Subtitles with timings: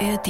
[0.00, 0.28] ARD.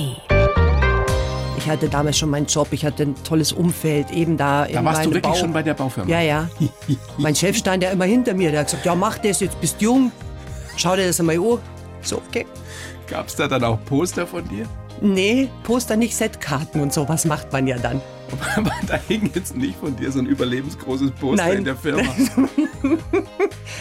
[1.58, 4.66] Ich hatte damals schon meinen Job, ich hatte ein tolles Umfeld, eben da.
[4.66, 6.10] Da warst du wirklich Bau schon bei der Baufirma?
[6.10, 6.48] Ja, ja.
[7.18, 9.80] mein Chef stand ja immer hinter mir, der hat gesagt, ja mach das, jetzt bist
[9.80, 10.12] du jung,
[10.76, 11.58] schau dir das einmal an.
[12.02, 12.46] So, okay.
[13.06, 14.66] Gab es da dann auch Poster von dir?
[15.02, 18.00] Nee, Poster nicht, Setkarten und sowas macht man ja dann.
[18.56, 21.58] Aber da hing jetzt nicht von dir so ein überlebensgroßes Poster Nein.
[21.58, 22.02] in der Firma.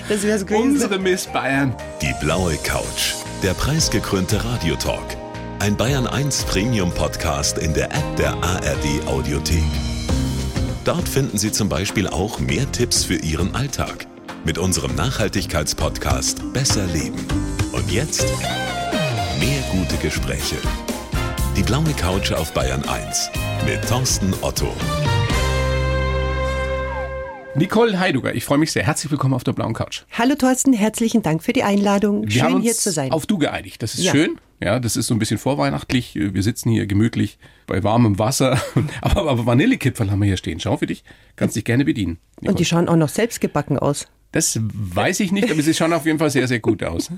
[0.08, 0.72] Das wär's gewesen.
[0.72, 1.76] Unsere Miss Bayern.
[2.02, 3.14] Die blaue Couch.
[3.44, 5.19] Der preisgekrönte Radiotalk.
[5.60, 9.64] Ein Bayern 1 Premium Podcast in der App der ARD Audiothek.
[10.86, 14.08] Dort finden Sie zum Beispiel auch mehr Tipps für Ihren Alltag.
[14.46, 17.26] Mit unserem Nachhaltigkeitspodcast Besser Leben.
[17.74, 18.26] Und jetzt
[19.40, 20.56] mehr gute Gespräche.
[21.58, 23.30] Die blaue Couch auf Bayern 1
[23.66, 24.74] mit Thorsten Otto.
[27.56, 28.86] Nicole Heiduger, ich freue mich sehr.
[28.86, 30.04] Herzlich willkommen auf der blauen Couch.
[30.18, 32.24] Hallo Thorsten, herzlichen Dank für die Einladung.
[32.24, 33.12] Wir Schön haben uns hier zu sein.
[33.12, 33.84] auf Du geeinigt.
[33.84, 34.12] Das ist Ja.
[34.14, 34.40] schön.
[34.62, 36.16] Ja, das ist so ein bisschen vorweihnachtlich.
[36.16, 38.62] Wir sitzen hier gemütlich bei warmem Wasser.
[39.02, 40.60] Aber, aber Vanillekipferl haben wir hier stehen.
[40.60, 41.04] Schau für dich.
[41.38, 42.18] Kannst dich gerne bedienen.
[42.36, 42.52] Nicole.
[42.52, 44.08] Und die schauen auch noch selbst gebacken aus.
[44.32, 47.10] Das weiß ich nicht, aber sie schauen auf jeden Fall sehr, sehr gut aus.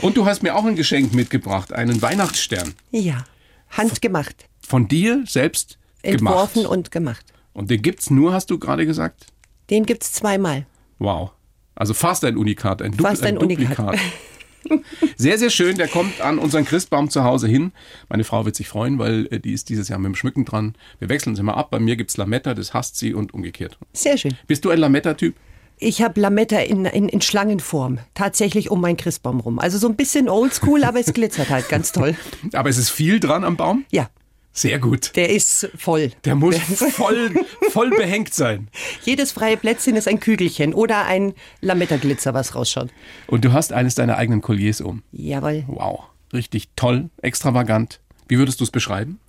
[0.00, 2.74] Und du hast mir auch ein Geschenk mitgebracht, einen Weihnachtsstern.
[2.90, 3.24] Ja,
[3.70, 4.46] handgemacht.
[4.66, 6.76] Von dir selbst Entworfen gemacht.
[6.76, 7.26] und gemacht.
[7.52, 9.26] Und den gibt's nur, hast du gerade gesagt?
[9.70, 10.66] Den gibt's zweimal.
[10.98, 11.30] Wow.
[11.76, 13.78] Also fast ein Unikat, ein, Dupl Fast ein Unikat.
[13.78, 13.98] Duplikat.
[15.16, 15.76] Sehr, sehr schön.
[15.76, 17.72] Der kommt an unseren Christbaum zu Hause hin.
[18.08, 20.74] Meine Frau wird sich freuen, weil äh, die ist dieses Jahr mit dem Schmücken dran.
[20.98, 21.70] Wir wechseln uns immer ab.
[21.70, 23.78] Bei mir gibt's Lametta, das hasst sie und umgekehrt.
[23.92, 24.36] Sehr schön.
[24.46, 25.34] Bist du ein Lametta-Typ?
[25.78, 27.98] Ich habe Lametta in, in, in Schlangenform.
[28.14, 29.58] Tatsächlich um meinen Christbaum rum.
[29.58, 32.14] Also so ein bisschen oldschool, aber es glitzert halt ganz toll.
[32.52, 33.84] Aber es ist viel dran am Baum?
[33.90, 34.08] Ja,
[34.56, 35.14] Sehr gut.
[35.16, 36.12] der ist voll.
[36.24, 36.56] Der muss
[36.92, 37.30] voll,
[37.70, 38.68] voll behängt sein.
[39.04, 42.88] Jedes freie Plätzchen ist ein Kügelchen oder ein Lametta-Glitzer, was rausschaut.
[43.26, 45.02] Und du hast eines deiner eigenen Colliers um.
[45.12, 45.64] Jawohl.
[45.66, 46.04] Wow.
[46.32, 48.00] Richtig toll, extravagant.
[48.28, 49.20] Wie würdest du es beschreiben?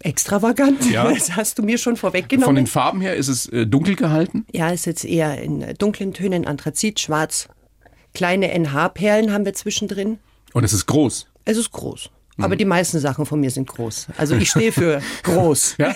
[0.00, 0.88] Extravagant.
[0.90, 1.10] Ja.
[1.12, 2.54] Das hast du mir schon Von vorweggenommen.
[2.54, 4.46] den Farben her ist es äh, dunkel gehalten.
[4.52, 7.48] Ja, ist jetzt eher in dunklen Tönen, Anthrazit, schwarz.
[8.14, 10.18] Kleine NH-Perlen haben wir zwischendrin.
[10.52, 11.26] Und es ist groß.
[11.44, 12.10] Es ist groß.
[12.38, 12.44] Mhm.
[12.44, 14.08] Aber die meisten Sachen von mir sind groß.
[14.16, 15.76] Also ich stehe für groß.
[15.78, 15.94] Ja?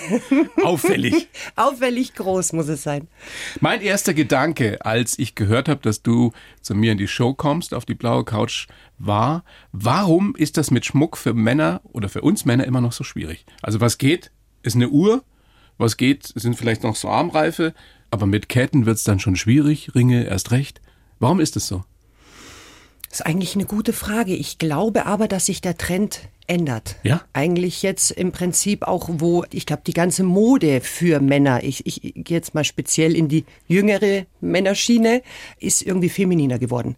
[0.63, 1.29] Auffällig.
[1.55, 3.07] Auffällig groß muss es sein.
[3.59, 6.31] Mein erster Gedanke, als ich gehört habe, dass du
[6.61, 8.67] zu mir in die Show kommst, auf die blaue Couch,
[8.97, 13.03] war, warum ist das mit Schmuck für Männer oder für uns Männer immer noch so
[13.03, 13.45] schwierig?
[13.61, 14.31] Also was geht,
[14.61, 15.23] ist eine Uhr,
[15.77, 17.73] was geht, sind vielleicht noch so Armreife,
[18.11, 20.81] aber mit Ketten wird's dann schon schwierig, Ringe erst recht.
[21.19, 21.83] Warum ist es so?
[23.13, 24.35] Das ist eigentlich eine gute Frage.
[24.35, 26.97] Ich glaube aber, dass sich der Trend ändert.
[27.03, 27.21] Ja?
[27.33, 32.01] Eigentlich jetzt im Prinzip auch, wo, ich glaube, die ganze Mode für Männer, ich, ich
[32.01, 35.21] gehe jetzt mal speziell in die jüngere Männerschiene,
[35.59, 36.95] ist irgendwie femininer geworden.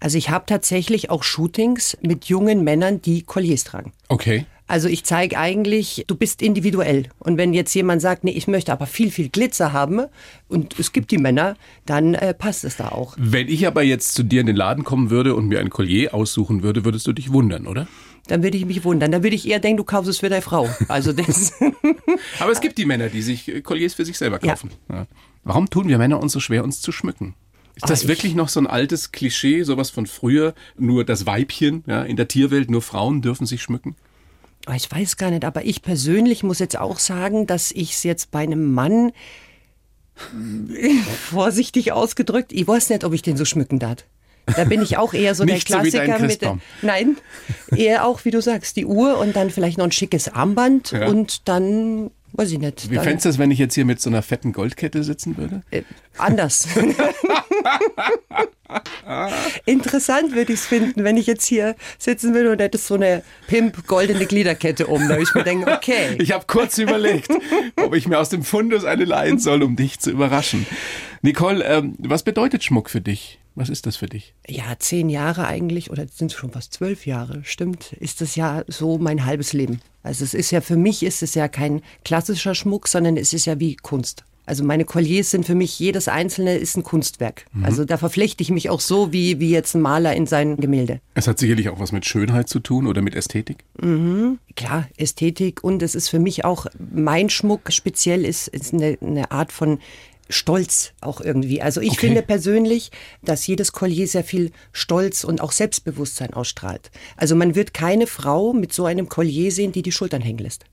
[0.00, 3.92] Also ich habe tatsächlich auch Shootings mit jungen Männern, die Colliers tragen.
[4.08, 4.46] Okay.
[4.70, 7.08] Also ich zeige eigentlich, du bist individuell.
[7.18, 10.02] Und wenn jetzt jemand sagt, nee, ich möchte aber viel, viel Glitzer haben
[10.48, 13.16] und es gibt die Männer, dann äh, passt es da auch.
[13.18, 16.14] Wenn ich aber jetzt zu dir in den Laden kommen würde und mir ein Collier
[16.14, 17.88] aussuchen würde, würdest du dich wundern, oder?
[18.30, 19.10] Dann würde ich mich wundern.
[19.10, 20.68] Dann würde ich eher denken, du kaufst es für deine Frau.
[20.88, 21.52] Also das.
[22.38, 24.70] Aber es gibt die Männer, die sich äh, Colliers für sich selber kaufen.
[24.88, 25.06] Ja.
[25.42, 27.34] Warum tun wir Männer uns so schwer, uns zu schmücken?
[27.74, 30.54] Ist das ich- wirklich noch so ein altes Klischee, sowas von früher?
[30.78, 33.96] Nur das Weibchen, ja, in der Tierwelt, nur Frauen dürfen sich schmücken?
[34.68, 38.02] Oh, ich weiß gar nicht, aber ich persönlich muss jetzt auch sagen, dass ich es
[38.04, 39.10] jetzt bei einem Mann
[41.30, 44.04] vorsichtig ausgedrückt, ich weiß nicht, ob ich den so schmücken darf.
[44.56, 46.40] Da bin ich auch eher so der Nicht so Klassiker mit.
[46.82, 47.16] Nein,
[47.74, 51.06] eher auch wie du sagst, die Uhr und dann vielleicht noch ein schickes Armband Ja.
[51.08, 52.90] und dann weiß ich nicht.
[52.90, 55.62] Wie fändest du das, wenn ich jetzt hier mit so einer fetten Goldkette sitzen würde?
[55.70, 55.82] äh,
[56.16, 56.68] anders.
[59.66, 63.22] Interessant würde ich es finden, wenn ich jetzt hier sitzen würde und hätte so eine
[63.48, 65.02] Pimp goldene Gliederkette um.
[65.02, 66.14] Da würde ich mir denken, okay.
[66.18, 67.32] Ich habe kurz überlegt,
[67.76, 70.66] ob ich mir aus dem Fundus eine leihen soll, um dich zu überraschen.
[71.22, 73.39] Nicole, ähm, was bedeutet Schmuck für dich?
[73.54, 74.34] Was ist das für dich?
[74.46, 78.64] Ja, zehn Jahre eigentlich, oder sind es schon fast zwölf Jahre, stimmt, ist das ja
[78.68, 79.80] so mein halbes Leben.
[80.02, 83.46] Also es ist ja, für mich ist es ja kein klassischer Schmuck, sondern es ist
[83.46, 84.24] ja wie Kunst.
[84.46, 87.46] Also meine Colliers sind für mich, jedes einzelne ist ein Kunstwerk.
[87.62, 91.00] Also da verflechte ich mich auch so wie, wie jetzt ein Maler in sein Gemälde.
[91.14, 93.58] Es hat sicherlich auch was mit Schönheit zu tun oder mit Ästhetik.
[94.56, 99.30] Klar, Ästhetik und es ist für mich auch, mein Schmuck speziell ist, ist eine, eine
[99.30, 99.78] Art von
[100.30, 101.60] Stolz auch irgendwie.
[101.60, 102.06] Also ich Okay.
[102.08, 102.90] finde persönlich,
[103.22, 106.90] dass jedes Collier sehr viel Stolz und auch Selbstbewusstsein ausstrahlt.
[107.16, 110.64] Also man wird keine Frau mit so einem Collier sehen, die die Schultern hängen lässt.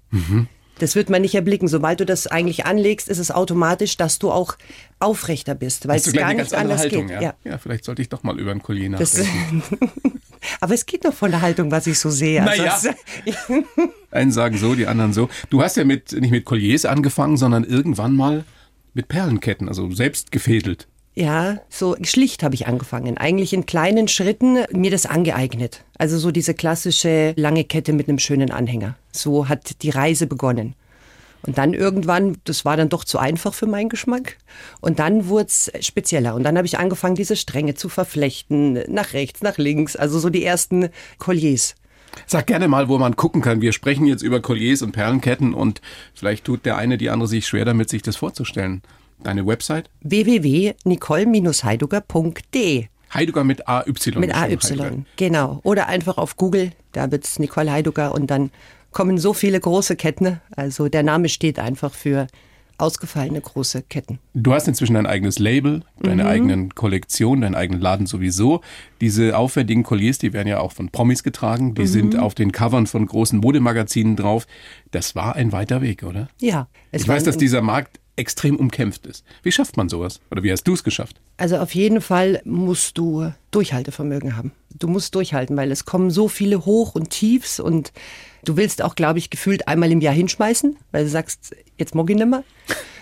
[0.80, 1.68] Das wird man nicht erblicken.
[1.68, 4.57] Sobald du das eigentlich anlegst, ist es automatisch, dass du auch
[5.00, 7.19] aufrechter bist, weil es gar nicht anders Haltung, geht.
[7.21, 7.33] ja?
[7.44, 7.57] ja?
[7.57, 9.63] vielleicht sollte ich doch mal über ein Collier nachdenken.
[10.62, 12.44] Aber es geht noch von der Haltung, was ich so sehe.
[12.44, 12.80] Also Naja.
[13.25, 13.36] es-
[14.12, 15.30] Einen sagen so, die anderen so.
[15.50, 18.45] Du hast ja mit, nicht mit Colliers angefangen, sondern irgendwann mal
[18.98, 20.88] mit Perlenketten, also selbst gefädelt.
[21.16, 23.18] Ja, so schlicht habe ich angefangen.
[23.18, 25.84] Eigentlich in kleinen Schritten mir das angeeignet.
[25.98, 28.98] Also so diese klassische lange Kette mit einem schönen Anhänger.
[29.12, 30.76] So hat die Reise begonnen.
[31.42, 34.38] Und dann irgendwann, das war dann doch zu einfach für meinen Geschmack.
[34.80, 36.36] Und dann wurde es spezieller.
[36.36, 39.96] Und dann habe ich angefangen, diese Stränge zu verflechten, nach rechts, nach links.
[39.96, 41.76] Also so die ersten Colliers.
[42.25, 43.62] Sag gerne mal, wo man gucken kann.
[43.62, 45.81] Wir sprechen jetzt über Colliers und Perlenketten und
[46.13, 48.81] vielleicht tut der eine, die andere sich schwer damit, sich das vorzustellen.
[49.24, 49.89] Deine Website?
[50.01, 53.83] www.nicole-heiduger.de Heiduger mit AY.
[54.15, 54.92] Mit AY, Heiduger.
[55.15, 55.59] genau.
[55.63, 58.51] Oder einfach auf Google, da wird's Nicole Heiduger und dann
[58.92, 60.42] kommen so viele große Ketten.
[60.56, 62.27] Also der Name steht einfach für
[62.77, 64.19] ausgefallene große Ketten.
[64.33, 66.29] Du hast inzwischen dein eigenes Label, deine Mhm.
[66.29, 68.62] eigenen Kollektion, deinen eigenen Laden sowieso.
[69.01, 71.69] Diese aufwendigen Colliers, die werden ja auch von Promis getragen.
[71.69, 71.75] Mhm.
[71.75, 74.45] Die sind auf den Covern von großen Modemagazinen drauf.
[74.91, 76.27] Das war ein weiter Weg, oder?
[76.39, 76.68] Ja.
[76.91, 79.24] Ich weiß, dass dieser Markt extrem umkämpft ist.
[79.44, 80.19] Wie schafft man sowas?
[80.31, 81.21] Oder wie hast du es geschafft?
[81.38, 84.51] Also auf jeden Fall musst du Durchhaltevermögen haben.
[84.79, 87.91] Du musst durchhalten, weil es kommen so viele Hoch und Tiefs und
[88.48, 92.10] du willst auch, glaube ich, gefühlt einmal im Jahr hinschmeißen, weil du sagst, jetzt mag
[92.10, 92.44] ich nimmer.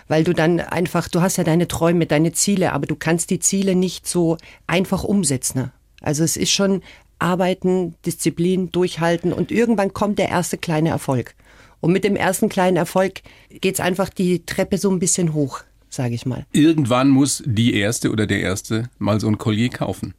[0.08, 3.40] Weil du dann einfach, du hast ja deine Träume, deine Ziele, aber du kannst die
[3.40, 4.38] Ziele nicht so
[4.68, 5.72] einfach umsetzen.
[6.02, 6.84] Also es ist schon
[7.18, 11.34] Arbeiten, Disziplin, Durchhalten und irgendwann kommt der erste kleine Erfolg.
[11.80, 16.14] Und mit dem ersten kleinen Erfolg geht's einfach die Treppe so ein bisschen hoch, sage
[16.14, 16.46] ich mal.
[16.52, 20.14] Irgendwann muss die Erste oder der Erste mal so ein Collier kaufen.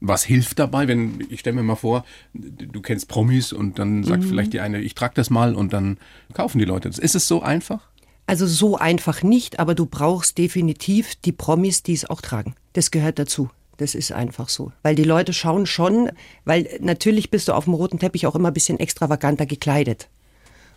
[0.00, 4.22] Was hilft dabei, wenn, ich stelle mir mal vor, du kennst Promis und dann sagt
[4.22, 4.28] Mhm.
[4.28, 5.98] vielleicht die eine, ich trag das mal und dann
[6.34, 6.98] kaufen die Leute das.
[6.98, 7.80] Ist es so einfach?
[8.26, 12.54] Also so einfach nicht, aber du brauchst definitiv die Promis, die es auch tragen.
[12.74, 13.50] Das gehört dazu.
[13.78, 14.72] Das ist einfach so.
[14.82, 16.10] Weil die Leute schauen schon,
[16.44, 20.08] weil natürlich bist du auf dem roten Teppich auch immer ein bisschen extravaganter gekleidet.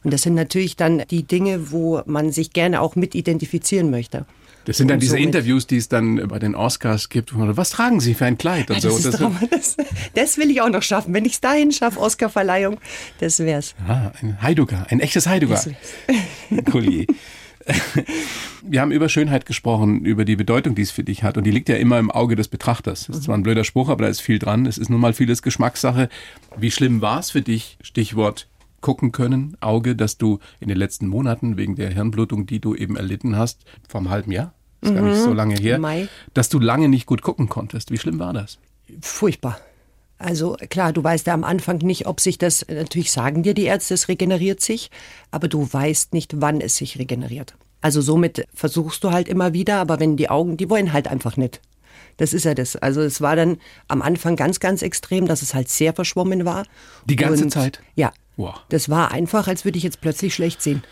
[0.04, 4.26] Und das sind natürlich dann die Dinge, wo man sich gerne auch mit identifizieren möchte.
[4.66, 7.32] Das sind dann diese somit- Interviews, die es dann bei den Oscars gibt.
[7.36, 8.70] Was tragen Sie für ein Kleid?
[8.70, 9.10] Und Das, so.
[9.10, 9.38] Das, Traum.
[9.50, 9.78] das,
[10.14, 11.14] das will ich auch noch schaffen.
[11.14, 12.78] Wenn ich es dahin schaffe, Oscarverleihung,
[13.20, 13.74] das wär's.
[13.88, 15.62] ah, ein Heiduger, ein echtes Heiduger.
[16.72, 17.06] Collier.
[18.64, 21.38] Wir haben über Schönheit gesprochen, über die Bedeutung, die es für dich hat.
[21.38, 23.06] Und die liegt ja immer im Auge des Betrachters.
[23.08, 24.66] Das ist zwar ein blöder Spruch, aber da ist viel dran.
[24.66, 26.10] Es ist nun mal vieles Geschmackssache.
[26.58, 28.48] Wie schlimm war es für dich, Stichwort
[28.82, 32.96] gucken können, Auge, dass du in den letzten Monaten wegen der Hirnblutung, die du eben
[32.96, 36.08] erlitten hast, vor einem halben Jahr, ist gar nicht so lange her, Mai.
[36.34, 37.92] dass du lange nicht gut gucken konntest.
[37.92, 38.58] Wie schlimm war das?
[39.02, 39.60] Furchtbar.
[40.18, 43.64] Also klar, du weißt ja am Anfang nicht, ob sich das, natürlich sagen dir die
[43.64, 44.92] Ärzte, es regeneriert sich,
[45.32, 47.56] aber du weißt nicht, wann es sich regeneriert.
[47.82, 51.38] Also somit versuchst du halt immer wieder, aber wenn die Augen, die wollen halt einfach
[51.38, 51.60] nicht.
[52.18, 52.76] Das ist ja das.
[52.76, 53.58] Also es war dann
[53.88, 56.66] am Anfang ganz, ganz extrem, dass es halt sehr verschwommen war.
[57.06, 57.82] Die ganze Und, Zeit?
[57.96, 58.12] Ja.
[58.42, 58.56] Wow.
[58.70, 60.84] Das war einfach, als würde ich jetzt plötzlich schlecht sehen.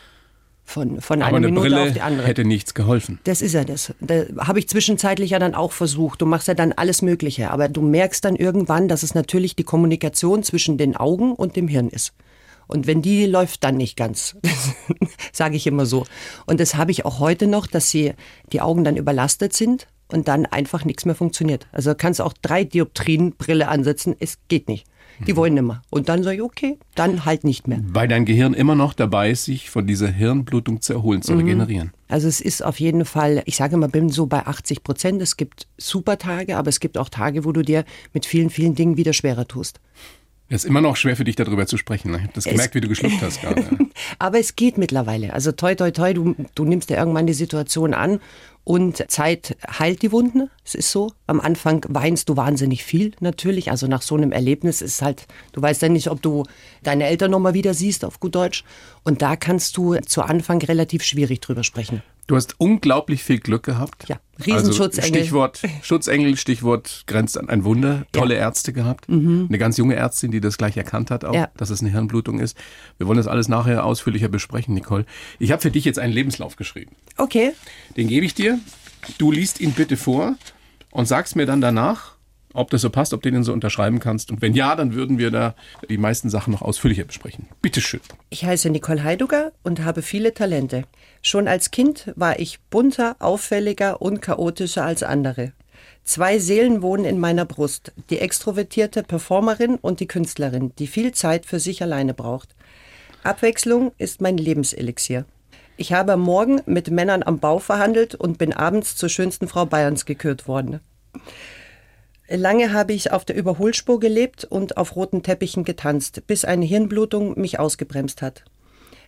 [0.63, 2.27] Von, von Aber einer eine Minute Brille auf die andere.
[2.27, 3.19] hätte nichts geholfen.
[3.23, 3.91] Das ist ja das.
[4.01, 6.21] Da habe ich zwischenzeitlich ja dann auch versucht.
[6.21, 7.49] Du machst ja dann alles Mögliche.
[7.49, 11.67] Aber du merkst dann irgendwann, dass es natürlich die Kommunikation zwischen den Augen und dem
[11.67, 12.13] Hirn ist.
[12.67, 14.35] Und wenn die läuft dann nicht ganz,
[15.33, 16.05] sage ich immer so.
[16.45, 18.13] Und das habe ich auch heute noch, dass sie
[18.53, 21.65] die Augen dann überlastet sind und dann einfach nichts mehr funktioniert.
[21.71, 24.85] Also kannst auch drei Dioptrien Brille ansetzen, es geht nicht.
[25.27, 25.81] Die wollen nimmer.
[25.89, 27.79] Und dann sage ich, okay, dann halt nicht mehr.
[27.83, 31.23] Weil dein Gehirn immer noch dabei ist, sich von dieser Hirnblutung zu erholen, Mhm.
[31.23, 31.91] zu regenerieren.
[32.07, 35.21] Also es ist auf jeden Fall, ich sage immer, bin so bei 80 Prozent.
[35.21, 38.75] Es gibt super Tage, aber es gibt auch Tage, wo du dir mit vielen, vielen
[38.75, 39.79] Dingen wieder schwerer tust.
[40.51, 42.11] Es ist immer noch schwer für dich, darüber zu sprechen.
[42.15, 43.67] Ich habe das gemerkt, wie du geschluckt hast gerade.
[44.17, 45.31] Aber es geht mittlerweile.
[45.33, 48.19] Also toi, toi, toi, du, du nimmst ja irgendwann die Situation an
[48.69, 50.51] und Zeit heilt die Wunden.
[50.63, 51.11] Es ist so.
[51.25, 53.71] Am Anfang weinst du wahnsinnig viel natürlich.
[53.71, 56.43] Also nach so einem Erlebnis ist halt, du weißt ja nicht, ob du
[56.83, 58.63] deine Eltern nochmal wieder siehst, auf gut Deutsch.
[59.03, 62.03] Und da kannst du zu Anfang relativ schwierig drüber sprechen.
[62.29, 64.07] Du hast unglaublich viel Glück gehabt.
[64.07, 65.09] Ja, Riesenschutzengel.
[65.09, 68.05] Also Stichwort Schutzengel, Stichwort grenzt an ein Wunder.
[68.11, 69.09] Tolle Ärzte gehabt.
[69.09, 71.39] Eine ganz junge Ärztin, die das gleich erkannt hat, auch, Mhm.
[71.39, 71.49] Ja.
[71.57, 72.55] dass es eine Hirnblutung ist.
[72.99, 75.07] Wir wollen das alles nachher ausführlicher besprechen, Nicole.
[75.39, 76.91] Ich habe für dich jetzt einen Lebenslauf geschrieben.
[77.17, 77.53] Okay.
[77.97, 78.59] Den gebe ich dir.
[79.17, 80.35] Du liest ihn bitte vor
[80.91, 82.11] und sagst mir dann danach,
[82.59, 84.31] ob das so passt, ob du den so unterschreiben kannst.
[84.31, 85.55] Und wenn ja, dann würden wir da
[85.89, 87.47] die meisten Sachen noch ausführlicher besprechen.
[87.61, 88.01] Bitteschön.
[88.29, 90.83] Ich heiße Nicole Heiduger und habe viele Talente.
[91.21, 95.53] Schon als Kind war ich bunter, auffälliger und chaotischer als andere.
[96.03, 101.45] Zwei Seelen wohnen in meiner Brust, die extrovertierte Performerin und die Künstlerin, die viel Zeit
[101.45, 102.55] für sich alleine braucht.
[103.23, 105.25] Abwechslung ist mein Lebenselixier.
[105.77, 109.65] Ich habe am Morgen mit Männern am Bau verhandelt und bin abends zur schönsten Frau
[109.65, 110.81] Bayerns gekürt worden.
[112.29, 117.39] Lange habe ich auf der Überholspur gelebt und auf roten Teppichen getanzt, bis eine Hirnblutung
[117.39, 118.43] mich ausgebremst hat.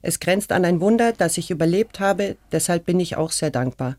[0.01, 3.97] Es grenzt an ein Wunder, dass ich überlebt habe, deshalb bin ich auch sehr dankbar.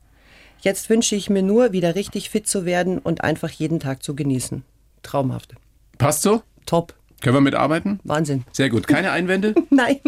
[0.61, 4.17] Jetzt wünsche ich mir nur, wieder richtig fit zu werden und einfach jeden Tag zu
[4.17, 4.65] genießen.
[5.03, 5.55] Traumhaft.
[5.99, 6.43] Passt so?
[6.67, 6.95] Top.
[7.21, 8.01] Können wir mitarbeiten?
[8.03, 8.45] Wahnsinn.
[8.51, 8.89] Sehr gut.
[8.89, 9.55] Keine Einwände?
[9.71, 10.01] Nein.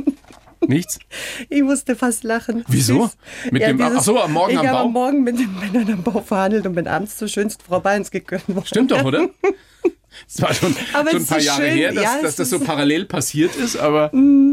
[0.68, 0.98] Nichts?
[1.48, 2.64] Ich musste fast lachen.
[2.68, 3.10] Wieso?
[3.50, 4.84] Mit dem, dieses- ach so, am Morgen ich am habe Bau?
[4.86, 8.10] am Morgen mit den Männern am Bau verhandelt und bin abends zur schönsten Frau Bayerns
[8.10, 8.66] gekürt worden.
[8.66, 9.28] Stimmt doch, oder?
[10.28, 11.72] Es war schon, Aber schon ein paar Jahre schön.
[11.74, 14.10] her, dass, Ja, dass das so parallel passiert ist, aber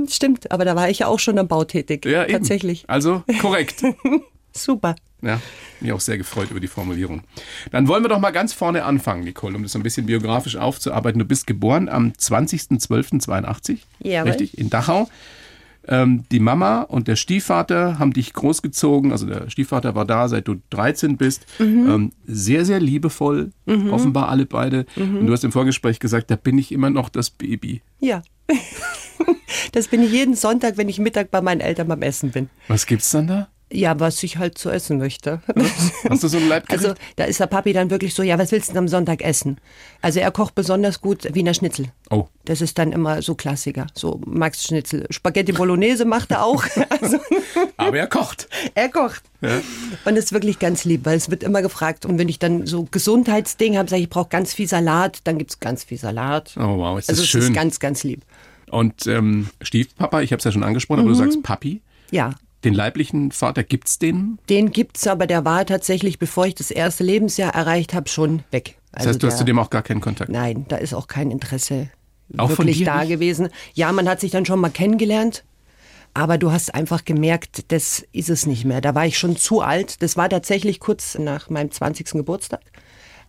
[0.09, 2.05] Stimmt, aber da war ich ja auch schon am Bau tätig.
[2.05, 2.33] ja, eben.
[2.33, 2.83] Tatsächlich.
[2.87, 3.83] Also korrekt.
[4.53, 4.95] Super.
[5.21, 5.39] Ja,
[5.79, 7.21] mich auch sehr gefreut über die Formulierung.
[7.71, 10.55] Dann wollen wir doch mal ganz vorne anfangen, Nicole, um das so ein bisschen biografisch
[10.57, 11.19] aufzuarbeiten.
[11.19, 14.31] Du bist geboren am 20.12.82, Jawohl.
[14.31, 15.07] richtig, in Dachau.
[15.87, 19.11] Ähm, die Mama und der Stiefvater haben dich großgezogen.
[19.11, 21.45] Also der Stiefvater war da, seit du 13 bist.
[21.59, 21.89] Mhm.
[21.89, 23.51] Ähm, sehr, sehr liebevoll,
[23.89, 24.85] offenbar alle beide.
[24.95, 25.17] Mhm.
[25.17, 27.81] Und du hast im Vorgespräch gesagt, da bin ich immer noch das Baby.
[27.99, 28.21] Ja.
[29.71, 32.49] Das bin ich jeden Sonntag, wenn ich Mittag bei meinen Eltern beim Essen bin.
[32.67, 33.47] Was gibt's dann da?
[33.73, 35.41] Ja, was ich halt zu essen möchte.
[36.09, 36.83] Hast du so ein Leibgericht?
[36.85, 39.21] Also da ist der Papi dann wirklich so, ja, was willst du denn am Sonntag
[39.21, 39.59] essen?
[40.01, 41.85] Also er kocht besonders gut Wiener Schnitzel.
[42.09, 45.05] oh, Das ist dann immer so Klassiker, so Max Schnitzel.
[45.09, 46.65] Spaghetti Bolognese macht er auch.
[47.01, 47.17] Also
[47.77, 48.47] aber er kocht.
[48.75, 49.23] er kocht.
[49.41, 52.05] Und das ist wirklich ganz lieb, weil es wird immer gefragt.
[52.05, 55.37] Und wenn ich dann so Gesundheitsding habe, sage ich, ich brauche ganz viel Salat, dann
[55.37, 56.53] gibt es ganz viel Salat.
[56.57, 57.41] Oh wow, ist das also es schön.
[57.41, 58.21] ist ganz, ganz lieb.
[58.69, 61.19] Und ähm, Stiefpapa, ich habe es ja schon angesprochen, aber du Mhm.
[61.19, 61.81] sagst Papi.
[62.11, 64.37] Ja, Den leiblichen Vater gibt's den?
[64.49, 68.77] den gibt's, aber der war tatsächlich, bevor ich das erste Lebensjahr erreicht habe, schon weg.
[68.91, 70.29] Das heißt, du hast der- zu dem auch gar keinen Kontakt.
[70.31, 71.89] Nein, da ist auch kein Interesse
[72.37, 73.09] Auch wirklich da nicht?
[73.09, 73.49] gewesen.
[73.73, 75.43] Ja, man hat sich dann schon mal kennengelernt,
[76.13, 78.81] aber du hast einfach gemerkt, das ist es nicht mehr.
[78.81, 80.01] Da war ich schon zu alt.
[80.03, 82.11] Das war tatsächlich kurz nach meinem 20.
[82.19, 82.61] Geburtstag.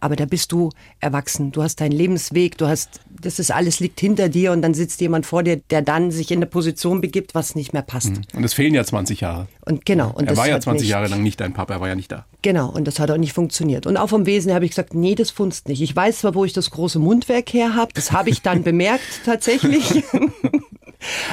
[0.03, 1.53] Aber da bist du erwachsen.
[1.53, 5.01] Du hast deinen Lebensweg, du hast, das ist alles liegt hinter dir und dann sitzt
[5.01, 8.11] jemand vor dir, der dann sich in eine Position begibt, was nicht mehr passt.
[8.35, 9.47] Und es fehlen ja 20 Jahre.
[9.65, 10.11] Und genau.
[10.11, 11.95] Und er war ja hat 20 nicht, Jahre lang nicht dein Papa, er war ja
[11.95, 12.27] nicht da.
[12.43, 13.87] Genau, und das hat auch nicht funktioniert.
[13.87, 15.81] Und auch vom Wesen her habe ich gesagt, nee, das funzt nicht.
[15.81, 19.21] Ich weiß zwar, wo ich das große Mundwerk her habe, das habe ich dann bemerkt
[19.25, 20.03] tatsächlich.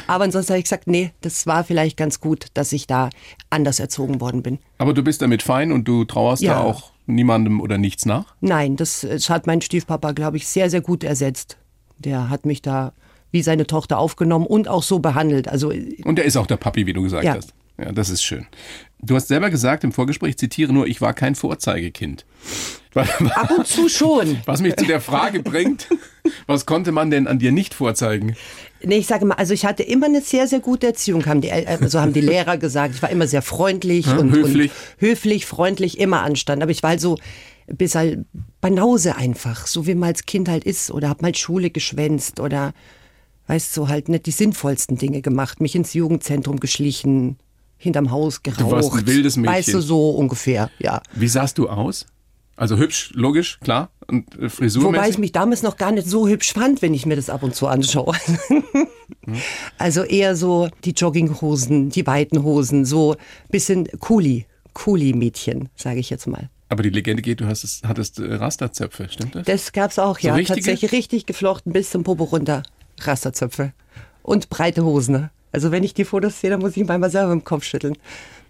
[0.07, 3.09] Aber ansonsten habe ich gesagt, nee, das war vielleicht ganz gut, dass ich da
[3.49, 4.59] anders erzogen worden bin.
[4.77, 6.55] Aber du bist damit fein und du trauerst Ja.
[6.55, 8.35] da auch niemandem oder nichts nach?
[8.41, 11.57] Nein, das, hat mein Stiefpapa, glaube ich, sehr, sehr gut ersetzt.
[11.97, 12.93] Der hat mich da
[13.31, 15.47] wie seine Tochter aufgenommen und auch so behandelt.
[15.47, 15.71] Also
[16.03, 17.35] Und er ist auch der Papi, wie du gesagt Ja.
[17.35, 17.53] hast.
[17.77, 18.45] Ja, das ist schön.
[19.01, 22.25] Du hast selber gesagt im Vorgespräch, zitiere nur, ich war kein Vorzeigekind.
[22.95, 24.39] ab und zu schon.
[24.45, 25.87] Was mich zu der Frage bringt,
[26.47, 28.35] was konnte man denn an dir nicht vorzeigen?
[28.83, 31.49] Nee, ich sage mal, also ich hatte immer eine sehr, sehr gute Erziehung, haben die,
[31.49, 32.95] äh, so haben die Lehrer gesagt.
[32.95, 34.71] Ich war immer sehr freundlich und höflich.
[34.71, 36.61] Und höflich, freundlich, immer Anstand.
[36.61, 37.17] Aber ich war halt so
[37.67, 38.25] ein bisschen
[38.61, 40.91] Banause einfach, so wie man als Kind halt ist.
[40.91, 42.73] Oder hab mal Schule geschwänzt oder,
[43.47, 45.59] weißt du, halt nicht die sinnvollsten Dinge gemacht.
[45.59, 47.37] Mich ins Jugendzentrum geschlichen,
[47.77, 48.71] hinterm Haus geraucht.
[48.71, 49.53] warst ein wildes Mädchen.
[49.53, 51.01] Weißt du, so ungefähr, ja.
[51.13, 52.05] Wie sahst du aus?
[52.59, 53.89] Also hübsch, logisch, klar.
[54.07, 54.97] Und äh, frisurmäßig?
[54.97, 57.41] Wobei ich mich damals noch gar nicht so hübsch fand, wenn ich mir das ab
[57.41, 58.15] und zu anschaue.
[59.77, 63.15] Also eher so die Jogginghosen, die weiten Hosen, so
[63.49, 66.49] bisschen Kuli, Kuli-Mädchen, sage ich jetzt mal.
[66.69, 69.45] Aber die Legende geht, du hast es, hattest äh, Rasterzöpfe, stimmt das?
[69.45, 70.33] Das gab's auch, ja.
[70.33, 70.61] richtige?
[70.61, 72.63] Tatsächlich richtig geflochten bis zum Popo runter.
[73.01, 73.73] Rasterzöpfe.
[74.23, 75.13] Und breite Hosen.
[75.13, 75.29] Ne?
[75.51, 77.97] Also wenn ich die Fotos sehe, dann muss ich manchmal selber im Kopf schütteln.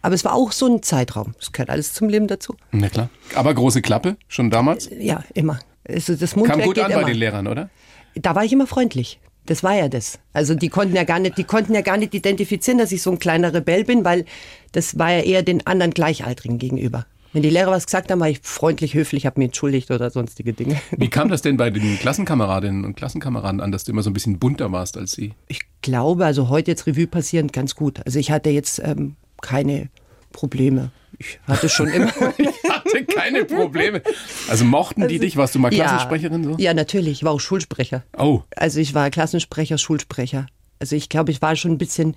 [0.01, 1.33] Aber es war auch so ein Zeitraum.
[1.39, 2.55] Das gehört alles zum Leben dazu.
[2.71, 3.09] Na klar.
[3.35, 4.89] Aber große Klappe, schon damals?
[4.97, 5.59] Ja, immer.
[5.87, 7.01] Also das Mundwerk Kam gut an immer.
[7.01, 7.69] bei den Lehrern, oder?
[8.15, 9.19] da war ich immer freundlich.
[9.45, 10.19] Das war ja das.
[10.33, 13.11] Also die konnten ja gar nicht, die konnten ja gar nicht identifizieren, dass ich so
[13.11, 14.25] ein kleiner Rebell bin, weil
[14.73, 17.05] das war ja eher den anderen Gleichaltrigen gegenüber.
[17.33, 20.53] Wenn die Lehrer was gesagt haben, war ich freundlich, höflich, habe mir entschuldigt oder sonstige
[20.53, 20.79] Dinge.
[20.97, 24.13] Wie kam das denn bei den Klassenkameradinnen und Klassenkameraden an, dass du immer so ein
[24.13, 25.33] bisschen bunter warst als sie?
[25.47, 28.01] Ich glaube, also heute jetzt Revue passierend ganz gut.
[28.05, 29.89] Also ich hatte jetzt ähm, keine
[30.31, 30.91] Probleme.
[31.17, 32.11] Ich hatte schon immer.
[32.37, 34.01] Ich hatte keine Probleme.
[34.47, 35.35] Also mochten die dich?
[35.37, 36.55] Warst du mal Klassensprecherin so?
[36.57, 37.11] Ja, natürlich.
[37.19, 38.03] Ich war auch Schulsprecher.
[38.17, 40.47] Oh, Also ich war Klassensprecher, Schulsprecher.
[40.79, 42.15] Also ich glaube, ich war schon ein bisschen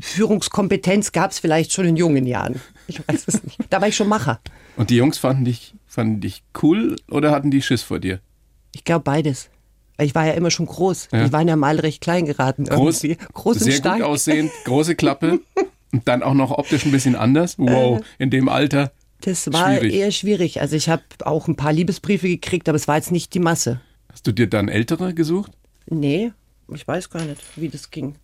[0.00, 2.60] Führungskompetenz gab es vielleicht schon in jungen Jahren.
[2.86, 3.58] Ich weiß es nicht.
[3.70, 4.40] Da war ich schon Macher.
[4.76, 8.20] und die Jungs fanden dich, fanden dich cool oder hatten die Schiss vor dir?
[8.74, 9.48] Ich glaube beides.
[9.98, 11.08] Ich war ja immer schon groß.
[11.12, 11.24] Ja.
[11.24, 12.64] Die waren ja mal recht klein geraten.
[12.64, 13.24] Groß, irgendwie.
[13.32, 13.96] groß und sehr stark.
[13.98, 15.40] gut aussehend, große Klappe
[15.92, 17.56] und dann auch noch optisch ein bisschen anders.
[17.58, 18.92] Wow, in dem Alter.
[19.22, 19.94] Das war Schwierig.
[19.94, 20.60] eher schwierig.
[20.60, 23.80] Also ich habe auch ein paar Liebesbriefe gekriegt, aber es war jetzt nicht die Masse.
[24.10, 25.52] Hast du dir dann ältere gesucht?
[25.86, 26.32] Nee,
[26.74, 28.14] ich weiß gar nicht, wie das ging.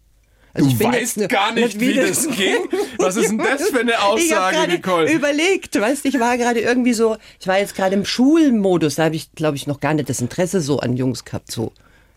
[0.54, 2.56] Also du ich weißt jetzt- gar nicht, wie das ging?
[2.98, 5.12] Was ist denn das für eine ich Aussage, gerade Nicole?
[5.12, 9.04] überlegt, weißt du, ich war gerade irgendwie so, ich war jetzt gerade im Schulmodus, da
[9.04, 11.72] habe ich, glaube ich, noch gar nicht das Interesse so an Jungs gehabt, so.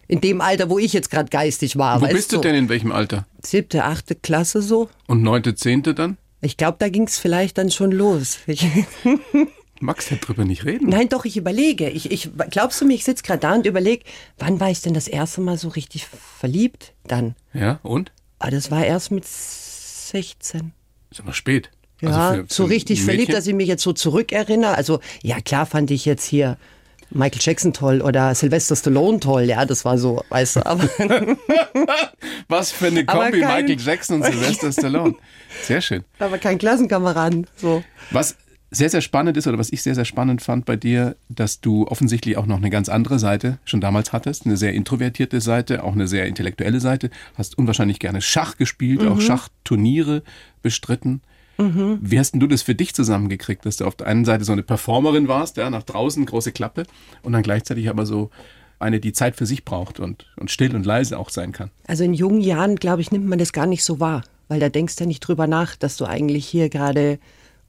[0.10, 2.02] In dem Alter, wo ich jetzt gerade geistig war.
[2.02, 3.26] Wo bist du denn, in welchem Alter?
[3.44, 4.90] Siebte, achte Klasse so.
[5.08, 6.18] Und neunte, zehnte dann?
[6.42, 8.40] Ich glaube, da ging es vielleicht dann schon los.
[8.48, 8.66] Ich,
[9.82, 10.90] Max drüber nicht reden.
[10.90, 11.90] nein, doch, ich überlege.
[11.90, 14.04] Ich, ich, glaubst du mir, ich sitze gerade da und überlege,
[14.40, 16.06] wann war ich denn das erste Mal so richtig
[16.40, 16.94] verliebt?
[17.08, 17.36] Dann.
[17.54, 18.12] Ja, und?
[18.40, 20.74] Ah, das war erst mit 16.
[21.12, 21.70] Ist aber spät.
[22.02, 24.76] Ja, Also für- so für richtig ein verliebt, dass ich mich jetzt so zurückerinnere.
[24.76, 26.58] Also, ja, klar fand ich jetzt hier
[27.12, 29.44] Michael Jackson toll oder Sylvester Stallone toll.
[29.44, 30.84] Ja, das war so, weißt du, aber
[32.48, 35.16] Was für eine Kombi, kein- Michael Jackson und Sylvester Stallone.
[35.64, 36.04] Sehr schön.
[36.20, 37.48] aber kein Klassenkameraden.
[37.58, 37.84] So.
[38.12, 38.36] Was
[38.72, 41.88] sehr, sehr spannend ist oder was ich sehr, sehr spannend fand bei dir, dass du
[41.88, 44.46] offensichtlich auch noch eine ganz andere Seite schon damals hattest.
[44.46, 47.10] Eine sehr introvertierte Seite, auch eine sehr intellektuelle Seite.
[47.36, 50.22] Hast unwahrscheinlich gerne Schach gespielt, auch Schachturniere
[50.62, 51.22] bestritten.
[52.02, 54.54] Wie hast denn du das für dich zusammengekriegt, dass du auf der einen Seite so
[54.54, 56.84] eine Performerin warst, ja, nach draußen, große Klappe,
[57.22, 58.30] und dann gleichzeitig aber so
[58.80, 61.70] eine, die Zeit für sich braucht und, und still und leise auch sein kann?
[61.86, 64.70] Also in jungen Jahren, glaube ich, nimmt man das gar nicht so wahr, weil da
[64.70, 67.20] denkst du ja nicht drüber nach, dass du eigentlich hier gerade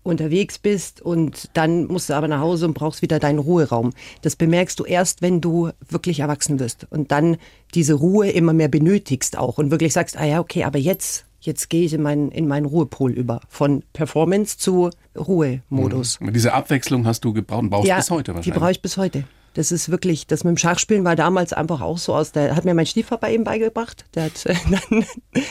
[0.02, 3.92] unterwegs bist und dann musst du aber nach Hause und brauchst wieder deinen Ruheraum.
[4.22, 7.36] Das bemerkst du erst, wenn du wirklich erwachsen wirst und dann
[7.74, 11.70] diese Ruhe immer mehr benötigst auch und wirklich sagst, ah ja, okay, aber jetzt, jetzt
[11.70, 13.40] gehe ich in meinen, in meinen Ruhepol über.
[13.48, 16.18] Von Performance zu Ruhemodus.
[16.20, 18.60] Und diese Abwechslung hast du gebraucht und brauchst Ja, bis heute die wahrscheinlich.
[18.60, 19.24] brauche ich bis heute.
[19.54, 22.64] Das ist wirklich, das mit dem Schachspielen war damals einfach auch so aus der, hat
[22.64, 24.04] mir mein Stiefvater eben beigebracht.
[24.14, 24.44] Der hat
[24.90, 25.04] dann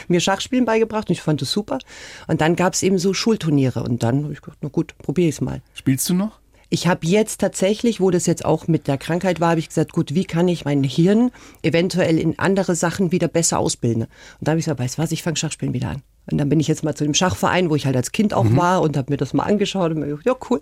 [0.08, 1.80] mir Schachspielen beigebracht und ich fand das super.
[2.28, 5.28] Und dann gab es eben so Schulturniere und dann habe ich gedacht, na gut, probiere
[5.28, 5.62] ich es mal.
[5.74, 6.39] Spielst du noch?
[6.70, 9.92] Ich habe jetzt tatsächlich, wo das jetzt auch mit der Krankheit war, habe ich gesagt,
[9.92, 11.32] gut, wie kann ich mein Hirn
[11.64, 14.04] eventuell in andere Sachen wieder besser ausbilden?
[14.04, 14.10] Und
[14.42, 16.04] da habe ich gesagt, weißt du was, ich fange Schachspielen wieder an.
[16.32, 18.46] Und dann bin ich jetzt mal zu dem Schachverein, wo ich halt als Kind auch
[18.56, 20.62] war und habe mir das mal angeschaut und mir gedacht, ja cool.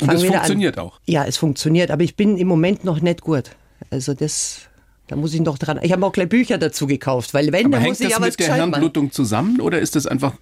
[0.00, 0.84] Und das wieder funktioniert an.
[0.84, 1.00] auch.
[1.06, 3.50] Ja, es funktioniert, aber ich bin im Moment noch nicht gut.
[3.90, 4.60] Also das,
[5.08, 5.80] da muss ich noch dran.
[5.82, 8.20] Ich habe auch gleich Bücher dazu gekauft, weil wenn, Aber dann muss ich das ja
[8.20, 8.54] was mit der.
[8.54, 10.34] Hirnblutung zusammen oder ist das einfach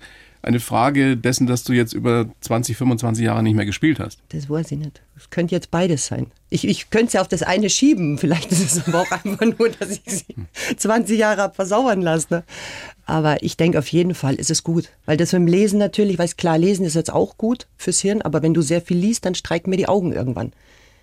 [0.47, 4.19] eine Frage dessen, dass du jetzt über 20, 25 Jahre nicht mehr gespielt hast?
[4.30, 5.02] Das weiß ich nicht.
[5.17, 6.26] Es könnte jetzt beides sein.
[6.50, 8.17] Ich, ich könnte es ja auf das eine schieben.
[8.19, 10.35] Vielleicht ist es aber auch einfach nur, dass ich sie
[10.76, 12.28] 20 Jahre habe versauern lassen.
[12.30, 12.45] Ne?
[13.04, 14.89] Aber ich denke auf jeden Fall ist es gut.
[15.04, 18.23] Weil das mit dem Lesen natürlich, weil klar, Lesen ist jetzt auch gut fürs Hirn,
[18.23, 20.52] aber wenn du sehr viel liest, dann streiken mir die Augen irgendwann.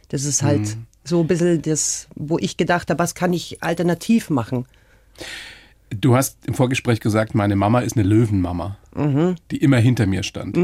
[0.09, 0.85] Das ist halt Mhm.
[1.03, 4.65] so ein bisschen das, wo ich gedacht habe, was kann ich alternativ machen?
[5.89, 9.35] Du hast im Vorgespräch gesagt, meine Mama ist eine Löwenmama, Mhm.
[9.51, 10.57] die immer hinter mir stand.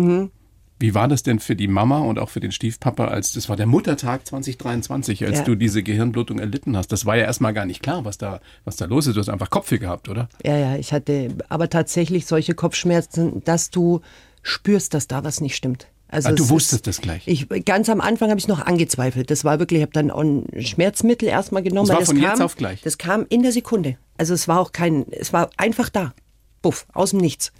[0.81, 3.57] Wie war das denn für die Mama und auch für den Stiefpapa, als das war
[3.57, 5.43] der Muttertag 2023, als Ja.
[5.43, 6.93] du diese Gehirnblutung erlitten hast?
[6.93, 9.15] Das war ja erstmal gar nicht klar, was da, was da los ist.
[9.15, 10.29] Du hast einfach Kopfweh gehabt, oder?
[10.45, 13.99] Ja, ja, ich hatte aber tatsächlich solche Kopfschmerzen, dass du
[14.41, 15.87] spürst, dass da was nicht stimmt.
[16.07, 17.23] Also Ah, du es wusstest ist- das gleich.
[17.27, 19.29] Ich, ganz am Anfang habe ich noch angezweifelt.
[19.29, 21.87] Das war wirklich, ich habe dann ein Schmerzmittel erstmal genommen.
[21.89, 22.81] Das war von kam, jetzt auf gleich?
[22.83, 23.97] Das kam in der Sekunde.
[24.17, 26.13] Also es war auch kein, es war einfach da.
[26.61, 27.51] Puff, aus dem Nichts.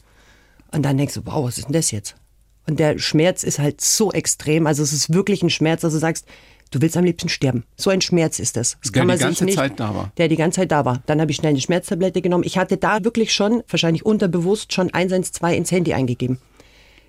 [0.71, 2.15] Und dann denkst du, wow, was ist denn das jetzt?
[2.67, 4.67] Und der Schmerz ist halt so extrem.
[4.67, 6.25] Also es ist wirklich ein Schmerz, dass du sagst,
[6.69, 7.63] du willst am liebsten sterben.
[7.75, 8.77] So ein Schmerz ist das.
[8.81, 10.11] das Der kann man die ganze nicht, Zeit da war.
[10.17, 11.01] Der die ganze Zeit da war.
[11.07, 12.43] Dann habe ich schnell eine Schmerztablette genommen.
[12.45, 16.37] Ich hatte da wirklich schon, wahrscheinlich unterbewusst, schon 112 ins Handy eingegeben.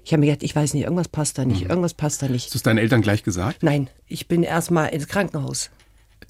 [0.03, 1.51] Ich habe mir gedacht, ich weiß nicht, irgendwas passt da Mhm.
[1.53, 2.45] nicht, irgendwas passt da nicht.
[2.47, 3.63] Hast du es deinen Eltern gleich gesagt?
[3.63, 5.69] Nein, ich bin erstmal ins Krankenhaus.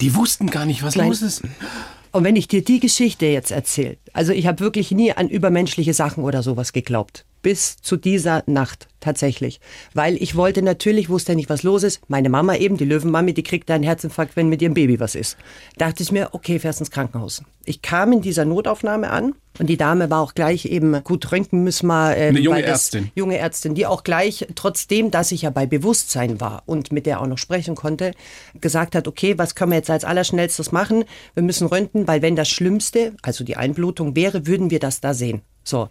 [0.01, 1.07] Die wussten gar nicht, was Nein.
[1.07, 1.41] los ist.
[2.11, 5.93] Und wenn ich dir die Geschichte jetzt erzähle, also ich habe wirklich nie an übermenschliche
[5.93, 7.25] Sachen oder sowas geglaubt.
[7.41, 9.59] Bis zu dieser Nacht tatsächlich.
[9.93, 12.01] Weil ich wollte natürlich, wusste nicht, was los ist.
[12.07, 15.37] Meine Mama eben, die Löwenmami, die kriegt einen Herzinfarkt, wenn mit ihrem Baby was ist.
[15.77, 17.43] Dachte ich mir, okay, fährst ins Krankenhaus.
[17.65, 21.63] Ich kam in dieser Notaufnahme an und die Dame war auch gleich eben, gut, röntgen
[21.63, 22.15] müssen wir.
[22.15, 23.11] Ähm, Eine junge Ärztin.
[23.15, 27.21] junge Ärztin, die auch gleich, trotzdem, dass ich ja bei Bewusstsein war und mit der
[27.21, 28.13] auch noch sprechen konnte,
[28.59, 31.03] gesagt hat, okay, was können wir jetzt als allerschnellstes machen?
[31.33, 35.13] Wir müssen röntgen, weil wenn das Schlimmste, also die Einblutung wäre, würden wir das da
[35.13, 35.41] sehen.
[35.63, 35.89] So.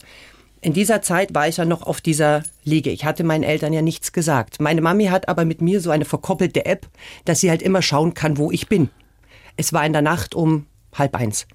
[0.62, 2.90] In dieser Zeit war ich ja noch auf dieser Liege.
[2.90, 4.60] Ich hatte meinen Eltern ja nichts gesagt.
[4.60, 6.86] Meine Mami hat aber mit mir so eine verkoppelte App,
[7.24, 8.90] dass sie halt immer schauen kann, wo ich bin.
[9.56, 11.46] Es war in der Nacht um halb eins.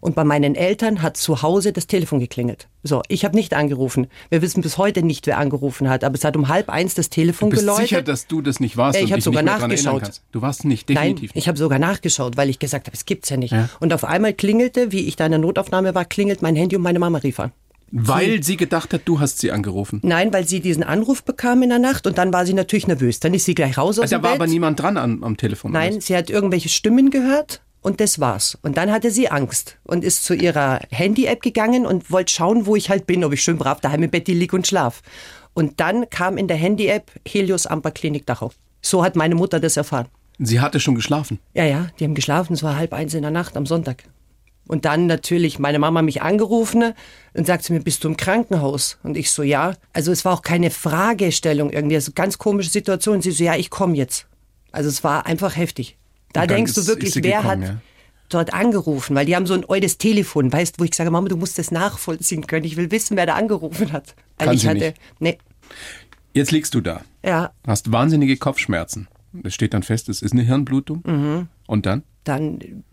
[0.00, 2.68] Und bei meinen Eltern hat zu Hause das Telefon geklingelt.
[2.82, 4.08] So, ich habe nicht angerufen.
[4.28, 6.04] Wir wissen bis heute nicht, wer angerufen hat.
[6.04, 7.88] Aber es hat um halb eins das Telefon Du bist geläutet.
[7.88, 10.20] sicher, dass du das nicht warst Ja, ich und hab dich sogar nachgeschaut.
[10.32, 13.30] Du warst nicht, Nein, definitiv ich habe sogar nachgeschaut, weil ich gesagt habe, es gibt's
[13.30, 13.52] ja nicht.
[13.52, 13.68] Ja.
[13.78, 16.82] Und auf einmal klingelte, wie ich da in der Notaufnahme war, klingelt mein Handy und
[16.82, 17.52] meine Mama rief an.
[17.92, 20.00] Weil sie gedacht hat, du hast sie angerufen.
[20.04, 23.18] Nein, weil sie diesen Anruf bekam in der Nacht und dann war sie natürlich nervös.
[23.20, 24.40] Dann ist sie gleich raus aus Also dem da war Bett.
[24.42, 25.72] aber niemand dran am, am Telefon.
[25.72, 26.00] Nein, oder?
[26.00, 28.56] sie hat irgendwelche Stimmen gehört und das war's.
[28.62, 32.76] Und dann hatte sie Angst und ist zu ihrer Handy-App gegangen und wollte schauen, wo
[32.76, 35.02] ich halt bin, ob ich schön brav daheim im Bett liege und schlaf.
[35.54, 38.52] Und dann kam in der Handy-App Helios Amper Klinik Dachau.
[38.82, 40.06] So hat meine Mutter das erfahren.
[40.38, 41.38] Sie hatte schon geschlafen.
[41.54, 42.52] Ja, ja, die haben geschlafen.
[42.54, 44.04] Es war halb eins in der Nacht am Sonntag.
[44.70, 46.94] Und dann natürlich meine Mama mich angerufen
[47.34, 48.98] und sagt zu mir, bist du im Krankenhaus?
[49.02, 49.74] Und ich so, ja.
[49.92, 51.96] Also es war auch keine Fragestellung irgendwie.
[51.96, 53.20] Also ganz komische Situation.
[53.20, 54.28] Sie so, ja, ich komme jetzt.
[54.70, 55.98] Also es war einfach heftig.
[56.32, 57.80] Da denkst ist, du wirklich, wer gekommen, hat ja.
[58.28, 59.16] dort angerufen?
[59.16, 61.72] Weil die haben so ein altes Telefon, weißt wo ich sage, Mama, du musst das
[61.72, 62.64] nachvollziehen können.
[62.64, 64.14] Ich will wissen, wer da angerufen hat.
[64.38, 65.00] Weil Kann ich hatte, nicht.
[65.18, 65.38] nee.
[66.32, 67.00] Jetzt liegst du da.
[67.24, 67.50] Ja.
[67.66, 69.08] Hast wahnsinnige Kopfschmerzen.
[69.42, 71.02] Es steht dann fest, es ist eine Hirnblutung.
[71.04, 71.48] Mhm.
[71.66, 72.04] Und dann?
[72.22, 72.84] Dann,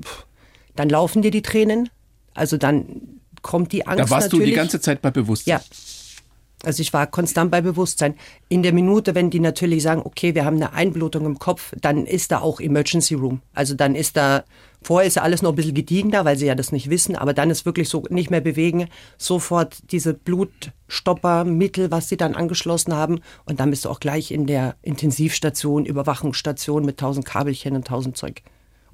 [0.79, 1.89] dann laufen dir die Tränen.
[2.33, 3.99] Also dann kommt die Angst.
[3.99, 4.45] Da warst natürlich.
[4.45, 5.59] du die ganze Zeit bei Bewusstsein.
[5.59, 5.61] Ja.
[6.63, 8.15] Also ich war konstant bei Bewusstsein.
[8.49, 12.07] In der Minute, wenn die natürlich sagen, okay, wir haben eine Einblutung im Kopf, dann
[12.07, 13.41] ist da auch Emergency Room.
[13.53, 14.43] Also dann ist da,
[14.81, 17.35] vorher ist ja alles noch ein bisschen gediegener, weil sie ja das nicht wissen, aber
[17.35, 18.87] dann ist wirklich so nicht mehr bewegen,
[19.19, 24.47] sofort diese Blutstoppermittel, was sie dann angeschlossen haben und dann bist du auch gleich in
[24.47, 28.41] der Intensivstation, Überwachungsstation mit tausend Kabelchen und tausend Zeug.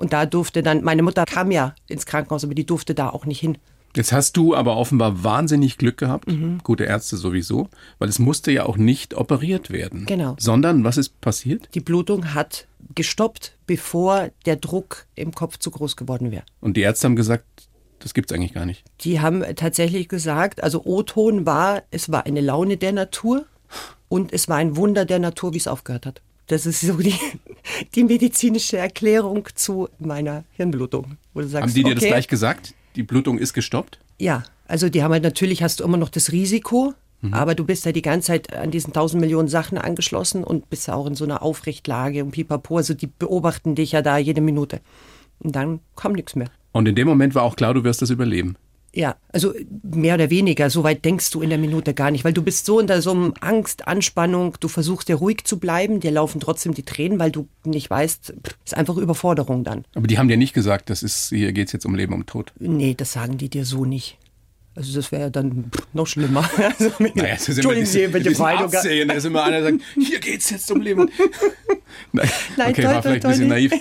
[0.03, 3.25] Und da durfte dann, meine Mutter kam ja ins Krankenhaus, aber die durfte da auch
[3.25, 3.57] nicht hin.
[3.95, 6.59] Jetzt hast du aber offenbar wahnsinnig Glück gehabt, mhm.
[6.61, 10.05] gute Ärzte sowieso, weil es musste ja auch nicht operiert werden.
[10.05, 10.35] Genau.
[10.37, 11.69] Sondern was ist passiert?
[11.73, 16.43] Die Blutung hat gestoppt, bevor der Druck im Kopf zu groß geworden wäre.
[16.59, 17.45] Und die Ärzte haben gesagt,
[17.99, 18.83] das gibt es eigentlich gar nicht.
[19.05, 23.45] Die haben tatsächlich gesagt, also O-Ton war, es war eine Laune der Natur
[24.09, 26.21] und es war ein Wunder der Natur, wie es aufgehört hat.
[26.47, 27.15] Das ist so die,
[27.95, 31.17] die medizinische Erklärung zu meiner Hirnblutung.
[31.35, 32.73] Sagst, haben die dir okay, das gleich gesagt?
[32.95, 33.99] die Blutung ist gestoppt?
[34.19, 37.33] Ja, also die haben halt natürlich hast du immer noch das Risiko, mhm.
[37.33, 40.87] aber du bist ja die ganze Zeit an diesen tausend Millionen Sachen angeschlossen und bist
[40.87, 44.41] ja auch in so einer Aufrechtlage und pipapo, also die beobachten dich ja da jede
[44.41, 44.81] Minute.
[45.39, 46.49] Und dann kam nichts mehr.
[46.71, 48.55] Und in dem Moment war auch klar, du wirst das überleben.
[48.95, 52.33] Ja, also mehr oder weniger, so weit denkst du in der Minute gar nicht, weil
[52.33, 56.11] du bist so unter so einem Angst, Anspannung, du versuchst ja ruhig zu bleiben, dir
[56.11, 59.85] laufen trotzdem die Tränen, weil du nicht weißt, ist einfach Überforderung dann.
[59.95, 62.27] Aber die haben dir nicht gesagt, das ist, hier geht es jetzt um Leben und
[62.27, 62.53] Tod.
[62.59, 64.19] Nee, das sagen die dir so nicht.
[64.75, 66.49] Also das wäre dann noch schlimmer.
[66.57, 68.71] Also, naja, das ist Entschuldigen Sie, bitte Meinung.
[68.71, 71.11] Da ist immer einer, der sagt, hier geht es jetzt um Leben und
[72.11, 73.71] Nein, Nein okay, toll, war vielleicht toll, ein bisschen naiv.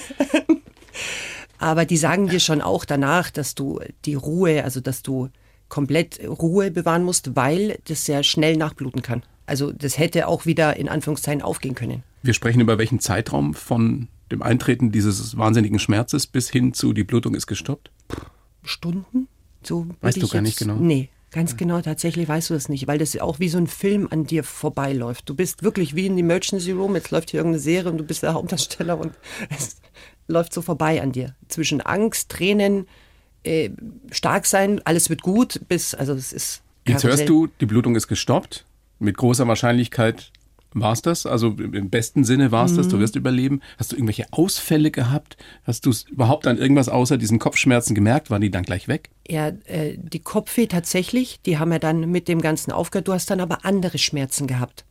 [1.62, 5.28] Aber die sagen dir schon auch danach, dass du die Ruhe, also dass du
[5.68, 9.22] komplett Ruhe bewahren musst, weil das sehr schnell nachbluten kann.
[9.46, 12.02] Also das hätte auch wieder in Anführungszeichen aufgehen können.
[12.24, 17.04] Wir sprechen über welchen Zeitraum von dem Eintreten dieses wahnsinnigen Schmerzes bis hin zu die
[17.04, 17.92] Blutung ist gestoppt?
[18.64, 19.28] Stunden?
[19.62, 20.74] So weißt du gar jetzt, nicht genau?
[20.74, 24.08] Nee, ganz genau tatsächlich weißt du das nicht, weil das auch wie so ein Film
[24.10, 25.28] an dir vorbeiläuft.
[25.28, 28.24] Du bist wirklich wie in Emergency Room, jetzt läuft hier irgendeine Serie und du bist
[28.24, 29.12] der Hauptdarsteller und
[29.48, 29.76] es
[30.32, 31.34] läuft so vorbei an dir.
[31.48, 32.86] Zwischen Angst, Tränen,
[33.44, 33.70] äh,
[34.10, 36.62] stark sein, alles wird gut, bis, also es ist.
[36.86, 38.64] Jetzt hörst du, die Blutung ist gestoppt.
[38.98, 40.32] Mit großer Wahrscheinlichkeit
[40.74, 41.26] war es das?
[41.26, 42.76] Also im besten Sinne war es mhm.
[42.78, 43.00] das, du mhm.
[43.00, 43.60] wirst überleben.
[43.78, 45.36] Hast du irgendwelche Ausfälle gehabt?
[45.64, 48.30] Hast du es überhaupt an irgendwas außer diesen Kopfschmerzen gemerkt?
[48.30, 49.10] Waren die dann gleich weg?
[49.28, 53.08] Ja, äh, die Kopfweh tatsächlich, die haben ja dann mit dem Ganzen aufgehört.
[53.08, 54.84] Du hast dann aber andere Schmerzen gehabt.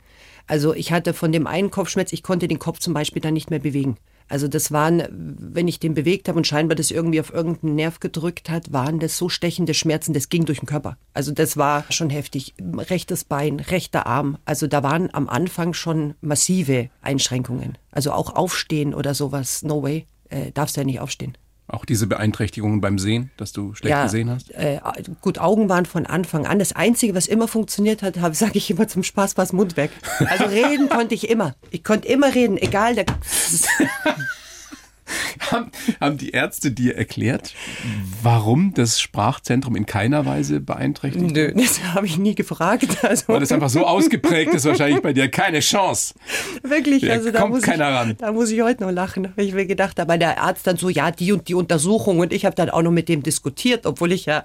[0.46, 3.50] Also ich hatte von dem einen Kopfschmerz, ich konnte den Kopf zum Beispiel dann nicht
[3.50, 3.96] mehr bewegen.
[4.28, 8.00] Also das waren, wenn ich den bewegt habe und scheinbar das irgendwie auf irgendeinen Nerv
[8.00, 10.96] gedrückt hat, waren das so stechende Schmerzen, das ging durch den Körper.
[11.14, 12.54] Also das war schon heftig.
[12.60, 14.38] Rechtes Bein, rechter Arm.
[14.44, 17.78] Also da waren am Anfang schon massive Einschränkungen.
[17.90, 21.36] Also auch aufstehen oder sowas, no way, äh, darfst du ja nicht aufstehen.
[21.72, 24.50] Auch diese Beeinträchtigungen beim Sehen, dass du schlecht ja, gesehen hast?
[24.50, 24.78] Äh,
[25.22, 26.58] gut, Augen waren von Anfang an.
[26.58, 29.90] Das Einzige, was immer funktioniert hat, sage ich immer zum Spaß, war Mund weg.
[30.28, 31.54] Also reden konnte ich immer.
[31.70, 32.94] Ich konnte immer reden, egal.
[32.94, 33.06] Der
[35.50, 35.70] haben,
[36.00, 37.54] haben die Ärzte dir erklärt,
[38.22, 42.88] warum das Sprachzentrum in keiner Weise beeinträchtigt Nö, das habe ich nie gefragt.
[43.02, 43.28] Also.
[43.28, 46.14] Weil das einfach so ausgeprägt ist, wahrscheinlich bei dir keine Chance.
[46.62, 48.14] Wirklich, da also da kommt muss keiner ich, ran.
[48.18, 50.88] Da muss ich heute noch lachen, weil ich mir gedacht habe, der Arzt dann so,
[50.88, 54.12] ja, die und die Untersuchung und ich habe dann auch noch mit dem diskutiert, obwohl
[54.12, 54.44] ich ja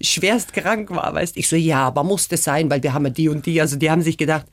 [0.00, 3.10] schwerst krank war, weißt ich so, ja, aber muss das sein, weil wir haben ja
[3.10, 4.46] die und die, also die haben sich gedacht,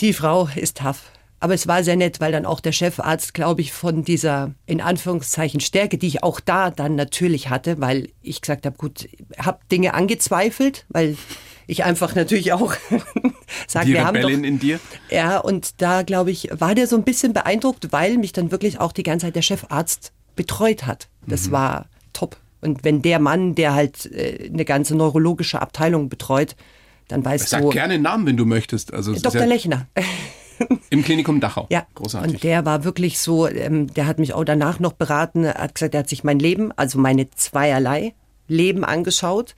[0.00, 1.02] die Frau ist tough.
[1.44, 4.80] Aber es war sehr nett, weil dann auch der Chefarzt, glaube ich, von dieser in
[4.80, 9.58] Anführungszeichen Stärke, die ich auch da dann natürlich hatte, weil ich gesagt habe, gut, habe
[9.70, 11.18] Dinge angezweifelt, weil
[11.66, 12.72] ich einfach natürlich auch
[13.68, 14.80] sage, wir haben doch, in dir.
[15.10, 18.80] Ja, und da glaube ich, war der so ein bisschen beeindruckt, weil mich dann wirklich
[18.80, 21.08] auch die ganze Zeit der Chefarzt betreut hat.
[21.26, 21.52] Das mhm.
[21.52, 22.38] war top.
[22.62, 26.56] Und wenn der Mann, der halt äh, eine ganze neurologische Abteilung betreut,
[27.08, 27.66] dann weißt Sag du.
[27.66, 28.94] Sag gerne einen Namen, wenn du möchtest.
[28.94, 29.42] Also Dr.
[29.42, 29.88] Ja Lechner.
[30.90, 31.66] Im Klinikum Dachau.
[31.70, 32.34] Ja, großartig.
[32.34, 35.94] Und der war wirklich so, ähm, der hat mich auch danach noch beraten, hat gesagt,
[35.94, 38.14] er hat sich mein Leben, also meine zweierlei
[38.46, 39.54] Leben angeschaut,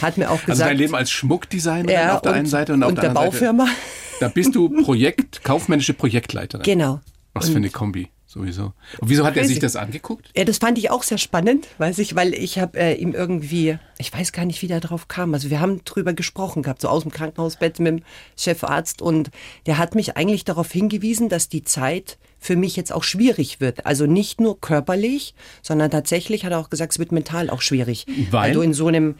[0.00, 0.50] hat mir auch gesagt.
[0.50, 3.04] Also dein Leben als Schmuckdesignerin ja, auf der und, einen Seite und auf und der,
[3.04, 3.66] der Baufirma.
[3.66, 3.76] Seite.
[4.20, 6.64] Da bist du Projekt, kaufmännische Projektleiterin.
[6.64, 7.00] Genau.
[7.34, 8.72] Was für eine Kombi sowieso.
[8.98, 10.30] Und wieso hat er sich das angeguckt?
[10.36, 13.78] Ja, das fand ich auch sehr spannend, weiß ich, weil ich habe äh, ihm irgendwie,
[13.98, 15.34] ich weiß gar nicht, wie der drauf kam.
[15.34, 18.04] Also wir haben drüber gesprochen gehabt, so aus dem Krankenhausbett mit dem
[18.36, 19.30] Chefarzt und
[19.66, 23.86] der hat mich eigentlich darauf hingewiesen, dass die Zeit für mich jetzt auch schwierig wird.
[23.86, 28.06] Also nicht nur körperlich, sondern tatsächlich hat er auch gesagt, es wird mental auch schwierig.
[28.30, 29.14] Weil, weil du in so einem,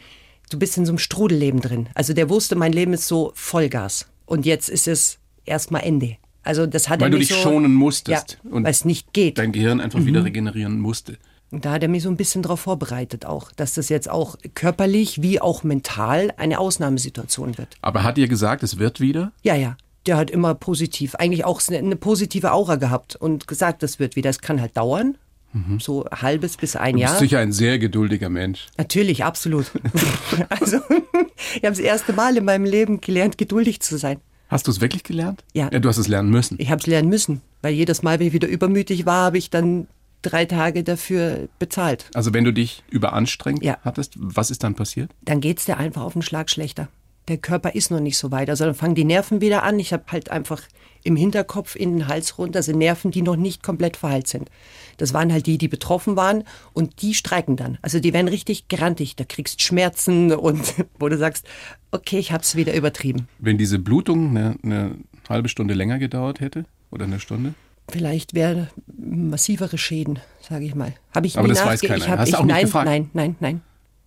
[0.51, 1.88] du bist in so einem Strudelleben drin.
[1.94, 6.16] Also der wusste, mein Leben ist so Vollgas und jetzt ist es erstmal Ende.
[6.42, 8.38] Also das hat Weil er du dich so, schonen musstest.
[8.42, 9.38] Ja, weil es nicht geht.
[9.38, 10.07] Dein Gehirn einfach mhm.
[10.07, 11.18] wieder regenerieren musste.
[11.50, 14.37] Und da hat er mich so ein bisschen darauf vorbereitet auch, dass das jetzt auch
[14.55, 17.76] körperlich wie auch mental eine Ausnahmesituation wird.
[17.83, 19.33] Aber hat dir gesagt, es wird wieder?
[19.42, 19.76] Ja, ja.
[20.07, 24.31] Der hat immer positiv, eigentlich auch eine positive Aura gehabt und gesagt, das wird wieder.
[24.31, 25.16] Es kann halt dauern,
[25.52, 25.81] Mhm.
[25.81, 27.11] So halbes bis ein du Jahr.
[27.11, 28.68] bist sicher ein sehr geduldiger Mensch.
[28.78, 29.66] Natürlich, absolut.
[30.48, 30.76] also,
[31.57, 34.18] ich habe das erste Mal in meinem Leben gelernt, geduldig zu sein.
[34.53, 35.45] Hast du es wirklich gelernt?
[35.55, 35.71] Ja.
[35.73, 36.57] ja du hast es lernen müssen.
[36.61, 39.51] Ich habe es lernen müssen, weil jedes Mal, wenn ich wieder übermütig war, habe ich
[39.51, 39.87] dann
[40.21, 42.11] drei Tage dafür bezahlt.
[42.15, 43.79] Also wenn du dich überanstrengt ja.
[43.83, 45.11] hattest, was ist dann passiert?
[45.23, 46.88] Dann geht es dir einfach auf den Schlag schlechter.
[47.28, 48.50] Der Körper ist noch nicht so weit.
[48.50, 49.78] Also dann fangen die Nerven wieder an.
[49.78, 50.62] Ich habe halt einfach
[51.04, 54.50] im Hinterkopf in den Hals runter sind Nerven, die noch nicht komplett verheilt sind.
[54.98, 57.78] Das waren halt die, die betroffen waren und die streiken dann.
[57.82, 59.16] Also die werden richtig grantig.
[59.16, 61.46] Da kriegst Schmerzen und wo du sagst,
[61.90, 63.28] okay, ich habe es wieder übertrieben.
[63.38, 64.96] Wenn diese Blutung eine, eine
[65.28, 67.54] halbe Stunde länger gedauert hätte oder eine Stunde?
[67.90, 70.94] Vielleicht wäre massivere Schäden, sage ich mal.
[71.14, 71.96] Habe ich Aber das weiß keiner.
[71.96, 72.87] Ich hab, Hast ich, du auch nein, nicht gefragt?
[72.87, 73.61] Nein, nein, nein.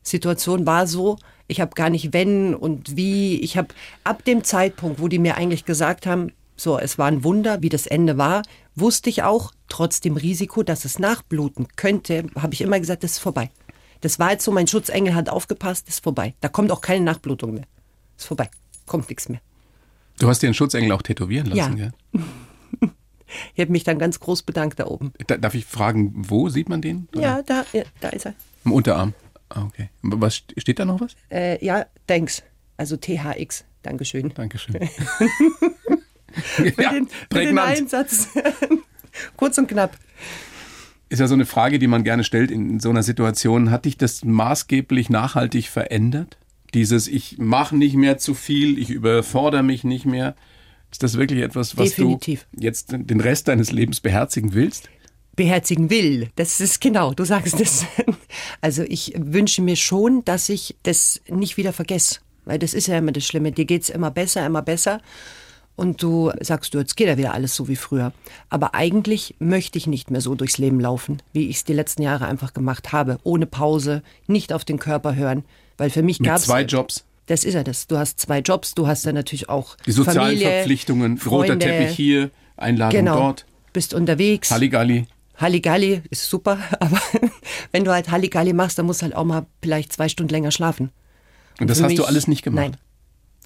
[0.05, 3.39] Situation war so, ich habe gar nicht wenn und wie.
[3.41, 3.69] Ich habe
[4.03, 7.69] ab dem Zeitpunkt, wo die mir eigentlich gesagt haben, so, es war ein Wunder, wie
[7.69, 8.43] das Ende war,
[8.75, 13.13] wusste ich auch, trotz dem Risiko, dass es nachbluten könnte, habe ich immer gesagt, das
[13.13, 13.49] ist vorbei.
[14.01, 16.33] Das war jetzt so, mein Schutzengel hat aufgepasst, ist vorbei.
[16.41, 17.65] Da kommt auch keine Nachblutung mehr.
[18.17, 18.49] Ist vorbei.
[18.85, 19.41] Kommt nichts mehr.
[20.19, 21.89] Du hast dir den Schutzengel auch tätowieren lassen, ja?
[22.13, 22.21] ja?
[23.55, 25.11] ich habe mich dann ganz groß bedankt da oben.
[25.27, 27.07] Da, darf ich fragen, wo sieht man den?
[27.13, 27.21] Oder?
[27.21, 28.35] Ja, da, ja, da ist er.
[28.63, 29.13] Im Unterarm.
[29.49, 29.89] Ah, okay.
[30.01, 31.15] Was steht da noch was?
[31.29, 32.43] Äh, ja, thanks.
[32.77, 33.65] Also THX.
[33.83, 34.33] Dankeschön.
[34.33, 34.75] Dankeschön.
[36.77, 38.29] ja, den, den Einsatz.
[39.37, 39.97] Kurz und knapp.
[41.07, 43.71] Ist ja so eine Frage, die man gerne stellt in so einer Situation.
[43.71, 46.37] Hat dich das maßgeblich nachhaltig verändert?
[46.73, 50.35] Dieses, ich mache nicht mehr zu viel, ich überfordere mich nicht mehr.
[50.91, 52.47] Ist das wirklich etwas, was Definitiv.
[52.53, 54.89] du jetzt den Rest deines Lebens beherzigen willst?
[55.35, 56.29] Beherzigen will.
[56.35, 57.85] Das ist genau, du sagst es.
[58.61, 62.19] Also ich wünsche mir schon, dass ich das nicht wieder vergesse.
[62.43, 63.51] Weil das ist ja immer das Schlimme.
[63.51, 64.99] Dir geht es immer besser, immer besser
[65.75, 68.13] und du sagst du, jetzt geht ja wieder alles so wie früher.
[68.49, 72.01] Aber eigentlich möchte ich nicht mehr so durchs Leben laufen, wie ich es die letzten
[72.01, 73.17] Jahre einfach gemacht habe.
[73.23, 75.43] Ohne Pause, nicht auf den Körper hören.
[75.77, 76.43] Weil für mich gab es.
[76.45, 77.03] Zwei Jobs.
[77.25, 77.87] Das ist ja das.
[77.87, 79.75] Du hast zwei Jobs, du hast dann natürlich auch.
[79.85, 83.45] Die sozialen Familie, Verpflichtungen, Freunde, roter Teppich hier, Einladung genau, dort.
[83.73, 84.51] Bist unterwegs.
[84.51, 85.07] Halligalli.
[85.37, 87.01] Halligalli ist super, aber
[87.71, 90.51] wenn du halt Halligalli machst, dann musst du halt auch mal vielleicht zwei Stunden länger
[90.51, 90.91] schlafen.
[91.55, 92.71] Und, Und das hast mich, du alles nicht gemacht?
[92.71, 92.77] Nein.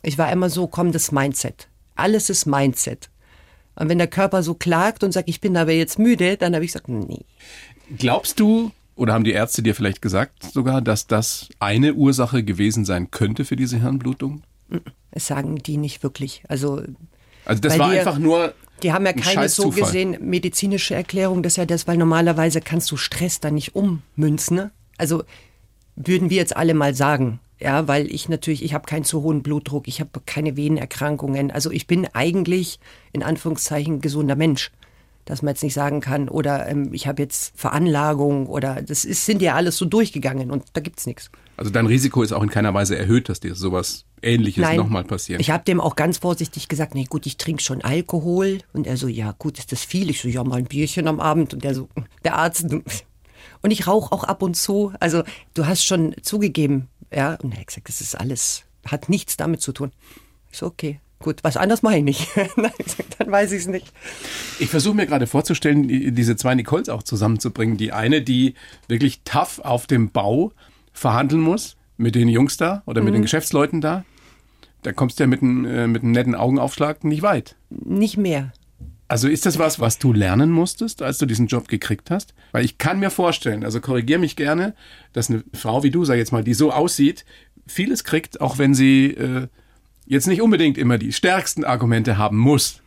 [0.02, 1.67] Ich war immer so, komm, das Mindset.
[1.95, 3.10] Alles ist Mindset.
[3.75, 6.65] Und wenn der Körper so klagt und sagt, ich bin aber jetzt müde, dann habe
[6.65, 7.25] ich gesagt, nee.
[7.97, 12.84] Glaubst du, oder haben die Ärzte dir vielleicht gesagt sogar, dass das eine Ursache gewesen
[12.84, 14.43] sein könnte für diese Hirnblutung?
[15.12, 16.43] Es sagen die nicht wirklich.
[16.47, 16.84] Also,
[17.45, 18.54] also das war einfach nur.
[18.80, 21.44] Die haben ja keine so gesehen medizinische Erklärung.
[21.44, 24.56] Das ist ja das, weil normalerweise kannst du Stress da nicht ummünzen.
[24.56, 24.72] Ne?
[24.98, 25.24] Also
[25.96, 29.44] würden wir jetzt alle mal sagen, ja, weil ich natürlich, ich habe keinen zu hohen
[29.44, 31.52] Blutdruck, ich habe keine Venenerkrankungen.
[31.52, 32.80] Also ich bin eigentlich
[33.12, 34.72] in Anführungszeichen gesunder Mensch,
[35.26, 39.26] dass man jetzt nicht sagen kann, oder ähm, ich habe jetzt Veranlagung oder das ist,
[39.26, 41.30] sind ja alles so durchgegangen und da gibt's nichts.
[41.60, 45.41] Also dein Risiko ist auch in keiner Weise erhöht, dass dir sowas Ähnliches nochmal passiert.
[45.41, 48.60] Ich habe dem auch ganz vorsichtig gesagt, nee gut, ich trinke schon Alkohol.
[48.72, 50.10] Und er so, ja gut, ist das viel?
[50.10, 51.54] Ich so, ja mal ein Bierchen am Abend.
[51.54, 51.89] Und der so,
[52.24, 52.65] der Arzt.
[53.62, 54.93] Und ich rauche auch ab und zu.
[55.02, 59.36] Also du hast schon zugegeben, ja, und er hat gesagt, das ist alles, hat nichts
[59.36, 59.91] damit zu tun.
[60.50, 62.26] Ich so, okay, gut, was anderes mache ich nicht.
[63.17, 63.91] dann weiß ich es nicht.
[64.60, 67.76] Ich versuche mir gerade vorzustellen, diese zwei Nicoles auch zusammenzubringen.
[67.76, 68.54] Die eine, die
[68.88, 70.54] wirklich tough auf dem Bau
[70.93, 73.17] verhandeln muss mit den Jungs da oder mit mhm.
[73.17, 74.06] den Geschäftsleuten da.
[74.84, 77.56] Da kommst du ja mit einem, äh, mit einem netten Augenaufschlag nicht weit.
[77.69, 78.54] Nicht mehr.
[79.10, 82.36] Also ist das was, was du lernen musstest, als du diesen Job gekriegt hast?
[82.52, 84.75] Weil ich kann mir vorstellen, also korrigier mich gerne,
[85.13, 87.25] dass eine Frau wie du, sag jetzt mal, die so aussieht,
[87.65, 89.47] vieles kriegt, auch wenn sie äh,
[90.06, 92.82] jetzt nicht unbedingt immer die stärksten Argumente haben muss.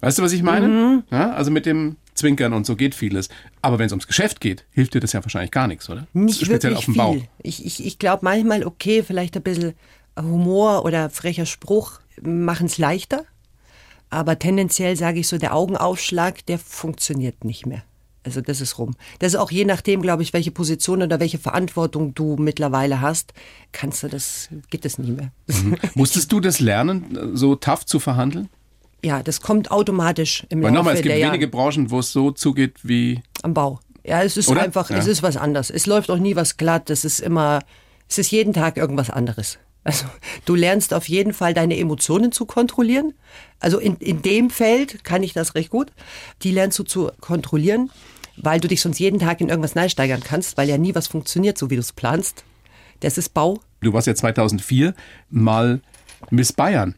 [0.00, 0.68] Weißt du, was ich meine?
[0.68, 1.02] Mhm.
[1.10, 3.28] Ja, also mit dem Zwinkern und so geht vieles.
[3.62, 6.06] Aber wenn es ums Geschäft geht, hilft dir das ja wahrscheinlich gar nichts, oder?
[6.12, 7.02] Nicht Speziell wirklich auf dem viel.
[7.02, 7.16] Bau.
[7.42, 9.74] Ich, ich, ich glaube manchmal, okay, vielleicht ein bisschen
[10.16, 13.24] Humor oder frecher Spruch machen es leichter.
[14.08, 17.82] Aber tendenziell sage ich so, der Augenaufschlag, der funktioniert nicht mehr.
[18.24, 18.94] Also das ist rum.
[19.18, 23.34] Das ist auch je nachdem, glaube ich, welche Position oder welche Verantwortung du mittlerweile hast,
[23.72, 25.32] kannst du das, geht das nie mehr.
[25.94, 28.48] Musstest du das lernen, so tough zu verhandeln?
[29.04, 32.30] Ja, das kommt automatisch im Weil Laufe nochmal, es gibt wenige Branchen, wo es so
[32.30, 33.20] zugeht wie.
[33.42, 33.80] am Bau.
[34.04, 34.62] Ja, es ist Oder?
[34.62, 34.98] einfach, Ja.
[34.98, 35.70] es ist was anderes.
[35.70, 36.90] Es läuft auch nie was glatt.
[36.90, 37.60] Es ist immer,
[38.08, 39.58] es ist jeden Tag irgendwas anderes.
[39.84, 40.04] Also
[40.44, 43.14] du lernst auf jeden Fall deine Emotionen zu kontrollieren.
[43.58, 45.90] Also in, in dem Feld kann ich das recht gut.
[46.42, 47.90] Die lernst du zu kontrollieren,
[48.36, 51.58] weil du dich sonst jeden Tag in irgendwas neisteigern kannst, weil ja nie was funktioniert,
[51.58, 52.44] so wie du es planst.
[53.00, 54.94] Das ist Bau, Du warst ja 2004
[55.30, 55.80] mal
[56.30, 56.94] Miss Bayern.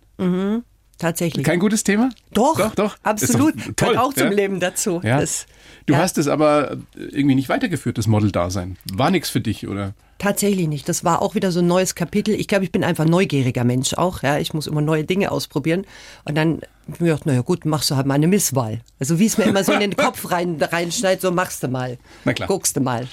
[0.99, 1.45] Tatsächlich.
[1.45, 2.11] Kein gutes Thema?
[2.33, 2.97] doch, Doch, doch.
[3.03, 3.55] absolut.
[3.57, 4.33] Doch toll, Gehört auch zum ja?
[4.33, 5.01] Leben dazu.
[5.03, 5.21] Ja.
[5.21, 5.47] Das,
[5.87, 5.99] Du ja.
[5.99, 8.79] hast es aber irgendwie nicht weitergeführt, das Model-Dasein.
[8.93, 9.93] War nichts für dich, oder?
[10.17, 10.89] Tatsächlich nicht.
[10.89, 12.35] Das war auch wieder so ein neues Kapitel.
[12.35, 14.23] Ich glaube, ich bin einfach neugieriger Mensch auch.
[14.23, 15.85] Ja, ich muss immer neue Dinge ausprobieren.
[16.25, 18.81] Und dann hab ich mir gedacht, naja gut, machst du halt mal eine Misswahl.
[18.99, 21.99] Also wie es mir immer so in den Kopf rein, reinschneit, so machst du mal.
[22.25, 22.49] Na klar.
[22.49, 23.07] Guckst du mal.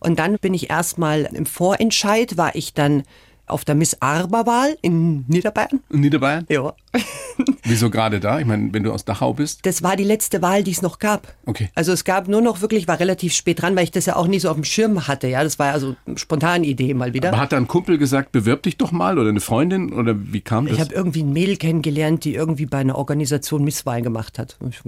[0.00, 3.04] Und dann bin ich erstmal im Vorentscheid, war ich dann
[3.46, 5.80] auf der Miss Arber-Wahl in Niederbayern.
[5.90, 6.46] In Niederbayern?
[6.48, 6.74] Ja.
[7.64, 8.38] Wieso gerade da?
[8.40, 9.64] Ich meine, wenn du aus Dachau bist.
[9.66, 11.34] Das war die letzte Wahl, die es noch gab.
[11.46, 11.70] Okay.
[11.74, 14.26] Also es gab nur noch wirklich, war relativ spät dran, weil ich das ja auch
[14.26, 15.28] nie so auf dem Schirm hatte.
[15.28, 17.28] Ja, das war also eine spontane Idee mal wieder.
[17.30, 20.40] Aber hat da ein Kumpel gesagt, bewirb dich doch mal oder eine Freundin oder wie
[20.40, 20.80] kam Ich das?
[20.80, 24.56] habe irgendwie ein Mädel kennengelernt, die irgendwie bei einer Organisation Misswahlen gemacht hat.
[24.68, 24.80] Ich,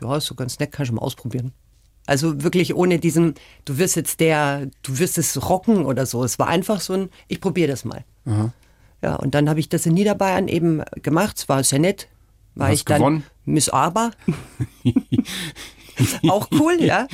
[0.00, 1.52] ja, ist so ganz nett, kann ich mal ausprobieren.
[2.06, 6.22] Also wirklich ohne diesen, du wirst jetzt der, du wirst es rocken oder so.
[6.24, 8.04] Es war einfach so ein, ich probiere das mal.
[9.02, 11.38] Ja, und dann habe ich das in Niederbayern eben gemacht.
[11.38, 12.08] Es war sehr nett.
[12.54, 13.24] War ich dann gewonnen?
[13.44, 14.12] Miss Aber.
[16.28, 17.06] Auch cool, ja.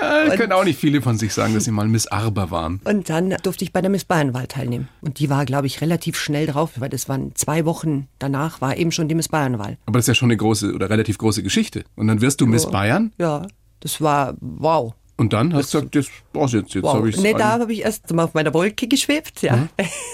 [0.00, 2.80] Ja, können auch nicht viele von sich sagen, dass sie mal Miss Arber waren.
[2.84, 4.88] Und dann durfte ich bei der Miss Bayernwahl teilnehmen.
[5.00, 8.76] Und die war, glaube ich, relativ schnell drauf, weil das waren zwei Wochen danach, war
[8.76, 9.76] eben schon die Miss Bayernwahl.
[9.86, 11.84] Aber das ist ja schon eine große oder relativ große Geschichte.
[11.94, 13.46] Und dann wirst du Miss Bayern Ja,
[13.82, 14.94] das war wow.
[15.16, 16.72] und dann hast du gesagt, das war's jetzt.
[16.74, 16.94] Jetzt Wow.
[16.94, 19.68] habe ich Nee, da habe ich erst mal auf meiner Wolke geschwebt, ja.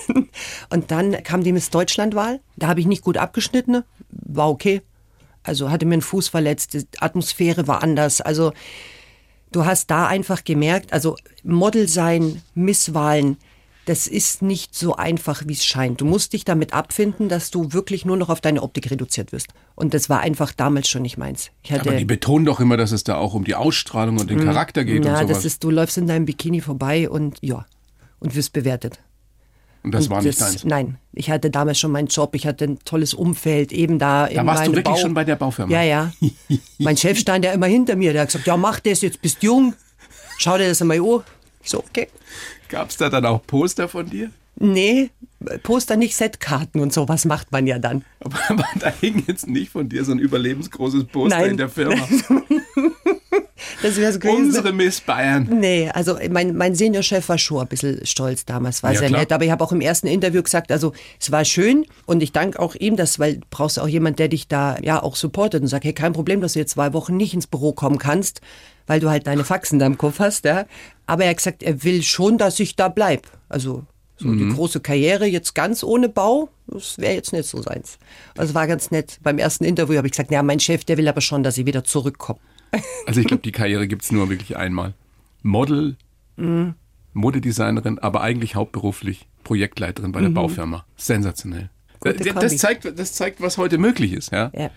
[0.70, 2.40] Und dann kam die Miss Deutschlandwahl.
[2.56, 4.82] Da habe ich nicht gut abgeschnitten, war okay.
[5.42, 8.20] Also hatte mir einen Fuß verletzt, die Atmosphäre war anders.
[8.20, 8.52] Also
[9.52, 13.36] du hast da einfach gemerkt, also Model sein, Misswahlen,
[13.88, 16.02] das ist nicht so einfach, wie es scheint.
[16.02, 19.48] Du musst dich damit abfinden, dass du wirklich nur noch auf deine Optik reduziert wirst.
[19.74, 21.50] Und das war einfach damals schon nicht meins.
[21.62, 24.28] Ich hatte, Aber die betonen doch immer, dass es da auch um die Ausstrahlung und
[24.28, 25.36] den Charakter geht ja, und sowas.
[25.38, 27.64] das ist, du läufst in deinem Bikini vorbei und ja,
[28.18, 28.98] und wirst bewertet.
[29.82, 30.64] und das Und war nicht deins.
[30.64, 34.36] Nein, ich hatte damals schon meinen Job, ich hatte ein tolles Umfeld, eben da in
[34.36, 34.96] Da warst du wirklich Bau.
[34.96, 35.72] schon bei der Baufirma?
[35.72, 36.12] Ja, ja.
[36.78, 39.42] mein Chef stand ja immer hinter mir, der hat gesagt, ja mach das, jetzt bist
[39.42, 39.74] du jung,
[40.36, 41.22] schau dir das einmal an.
[41.62, 42.08] Ich So, okay.
[42.68, 44.30] Gab es da dann auch Poster von dir?
[44.60, 45.10] Nee,
[45.62, 48.04] Poster nicht, Setkarten und sowas macht man ja dann.
[48.20, 51.50] Aber, aber da hing jetzt nicht von dir so ein überlebensgroßes Poster Nein.
[51.52, 51.96] in der Firma.
[53.82, 54.46] Das wäre so gewesen.
[54.46, 55.48] Unsere Miss Bayern.
[55.50, 59.20] Nee, also mein, mein Seniorchef war schon ein bisschen stolz damals, war Ja, sehr klar.
[59.20, 59.32] nett.
[59.32, 62.58] Aber ich habe auch im ersten Interview gesagt, also es war schön und ich danke
[62.60, 65.68] auch ihm, dass, weil du brauchst auch jemand, der dich da ja auch supportet und
[65.68, 68.40] sagt, hey, kein Problem, dass du jetzt zwei Wochen nicht ins Büro kommen kannst,
[68.86, 70.44] weil du halt deine Faxen da im Kopf hast.
[70.44, 70.66] Ja.
[71.06, 73.26] Aber er hat gesagt, er will schon, dass ich da bleib.
[73.48, 73.84] Also
[74.20, 74.48] so Mhm.
[74.50, 77.98] die große Karriere jetzt ganz ohne Bau, das wäre jetzt nicht so seins.
[78.36, 79.18] Also war ganz nett.
[79.22, 81.66] Beim ersten Interview habe ich gesagt, ja, mein Chef, der will aber schon, dass ich
[81.66, 82.40] wieder zurückkomme.
[83.06, 84.94] Also ich glaube, die Karriere gibt's nur wirklich einmal.
[85.42, 85.96] Model,
[86.36, 86.74] Mhm.
[87.14, 90.84] Modedesignerin, aber eigentlich hauptberuflich Projektleiterin bei der Baufirma.
[90.96, 91.62] Sensationell.
[91.64, 91.68] Mhm.
[92.00, 92.56] Gute Das Kombi.
[92.56, 94.30] zeigt, das zeigt, was heute möglich ist.
[94.30, 94.50] Ja?
[94.54, 94.70] Ja.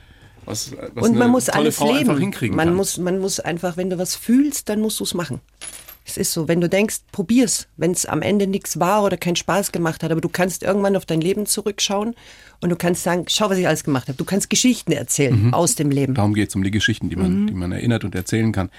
[0.45, 2.55] Was, was Und man eine muss tolle alles Frau leben.
[2.55, 5.39] man muss, man muss einfach, wenn du was fühlst, dann musst du es machen.
[6.11, 9.37] Es ist so, wenn du denkst, probier's, wenn es am Ende nichts war oder keinen
[9.37, 12.15] Spaß gemacht hat, aber du kannst irgendwann auf dein Leben zurückschauen
[12.59, 14.17] und du kannst sagen, schau, was ich alles gemacht habe.
[14.17, 15.53] Du kannst Geschichten erzählen Mhm.
[15.53, 16.13] aus dem Leben.
[16.13, 17.21] Darum geht's um die Geschichten, die Mhm.
[17.21, 18.69] man, die man erinnert und erzählen kann.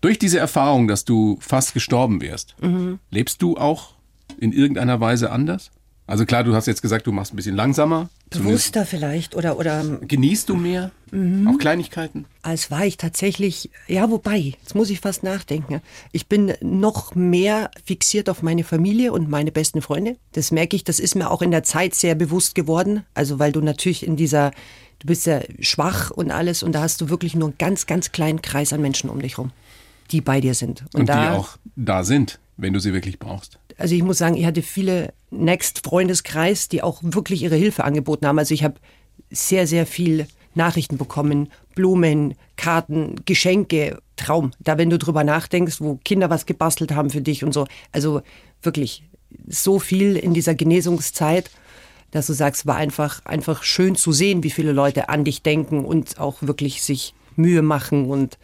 [0.00, 2.98] Durch diese Erfahrung, dass du fast gestorben wärst, Mhm.
[3.10, 3.90] lebst du auch
[4.38, 5.70] in irgendeiner Weise anders?
[6.10, 8.08] Also klar, du hast jetzt gesagt, du machst ein bisschen langsamer.
[8.30, 10.90] Bewusster vielleicht oder, oder genießt du mehr?
[11.10, 11.48] Mhm.
[11.48, 12.26] Auch Kleinigkeiten?
[12.42, 15.80] als war ich tatsächlich, ja, wobei, jetzt muss ich fast nachdenken.
[16.12, 20.16] Ich bin noch mehr fixiert auf meine Familie und meine besten Freunde.
[20.32, 23.04] Das merke ich, das ist mir auch in der Zeit sehr bewusst geworden.
[23.14, 24.52] Also, weil du natürlich in dieser,
[25.00, 28.10] du bist ja schwach und alles und da hast du wirklich nur einen ganz, ganz
[28.12, 29.50] kleinen Kreis an Menschen um dich rum,
[30.10, 30.84] die bei dir sind.
[30.94, 33.58] Und, da, die auch da sind, wenn du sie wirklich brauchst.
[33.80, 38.38] Also ich muss sagen, ich hatte viele Next-Freundeskreis, die auch wirklich ihre Hilfe angeboten haben.
[38.38, 38.74] Also ich habe
[39.30, 44.50] sehr, sehr viel Nachrichten bekommen, Blumen, Karten, Geschenke, Traum.
[44.60, 47.66] Da, wenn du drüber nachdenkst, wo Kinder was gebastelt haben für dich und so.
[47.90, 48.20] Also
[48.62, 49.02] wirklich
[49.48, 51.50] so viel in dieser Genesungszeit,
[52.10, 55.86] dass du sagst, war einfach, einfach schön zu sehen, wie viele Leute an dich denken
[55.86, 58.36] und auch wirklich sich Mühe machen und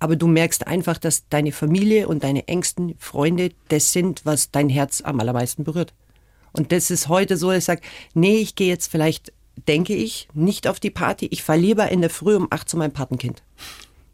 [0.00, 4.68] aber du merkst einfach, dass deine Familie und deine engsten Freunde das sind, was dein
[4.68, 5.92] Herz am allermeisten berührt.
[6.52, 7.82] Und das ist heute so, dass ich sage,
[8.14, 9.32] nee, ich gehe jetzt vielleicht,
[9.68, 11.28] denke ich, nicht auf die Party.
[11.30, 13.42] Ich fahre lieber in der Früh um acht zu meinem Patenkind.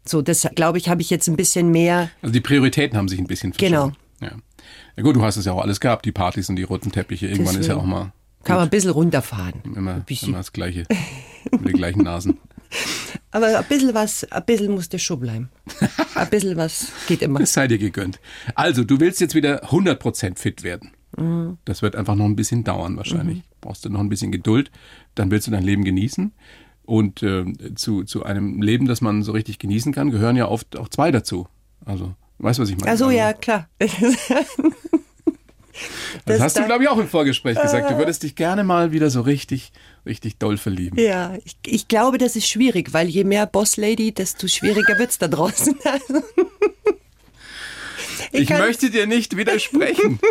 [0.05, 2.11] So, das glaube ich, habe ich jetzt ein bisschen mehr.
[2.21, 3.95] Also die Prioritäten haben sich ein bisschen verschoben.
[4.19, 4.31] Genau.
[4.31, 4.37] Ja.
[4.97, 7.27] ja gut, du hast es ja auch alles gehabt, die Partys und die roten Teppiche.
[7.27, 7.61] Irgendwann Deswegen.
[7.61, 8.11] ist ja auch mal.
[8.43, 9.61] Kann man ein bisschen runterfahren.
[9.63, 10.85] Immer, immer das Gleiche.
[11.51, 12.37] mit den gleichen Nasen.
[13.31, 15.49] Aber ein bisschen was, ein bisschen muss das schon bleiben.
[16.15, 17.39] Ein bisschen was geht immer.
[17.39, 18.19] Das sei dir gegönnt.
[18.55, 20.91] Also, du willst jetzt wieder 100% fit werden.
[21.17, 21.57] Mhm.
[21.65, 23.37] Das wird einfach noch ein bisschen dauern wahrscheinlich.
[23.37, 23.43] Mhm.
[23.61, 24.71] Brauchst du noch ein bisschen Geduld.
[25.15, 26.33] Dann willst du dein Leben genießen.
[26.83, 27.45] Und äh,
[27.75, 31.11] zu, zu einem Leben, das man so richtig genießen kann, gehören ja oft auch zwei
[31.11, 31.47] dazu.
[31.85, 32.89] Also, weißt du, was ich meine?
[32.89, 33.67] Also ja, klar.
[36.25, 37.89] Das, das hast du, glaube ich, auch im Vorgespräch gesagt.
[37.89, 39.71] Du würdest dich gerne mal wieder so richtig,
[40.05, 40.99] richtig doll verlieben.
[40.99, 45.17] Ja, ich, ich glaube, das ist schwierig, weil je mehr Boss-Lady, desto schwieriger wird es
[45.17, 45.75] da draußen.
[48.31, 50.19] Ich, ich möchte dir nicht widersprechen.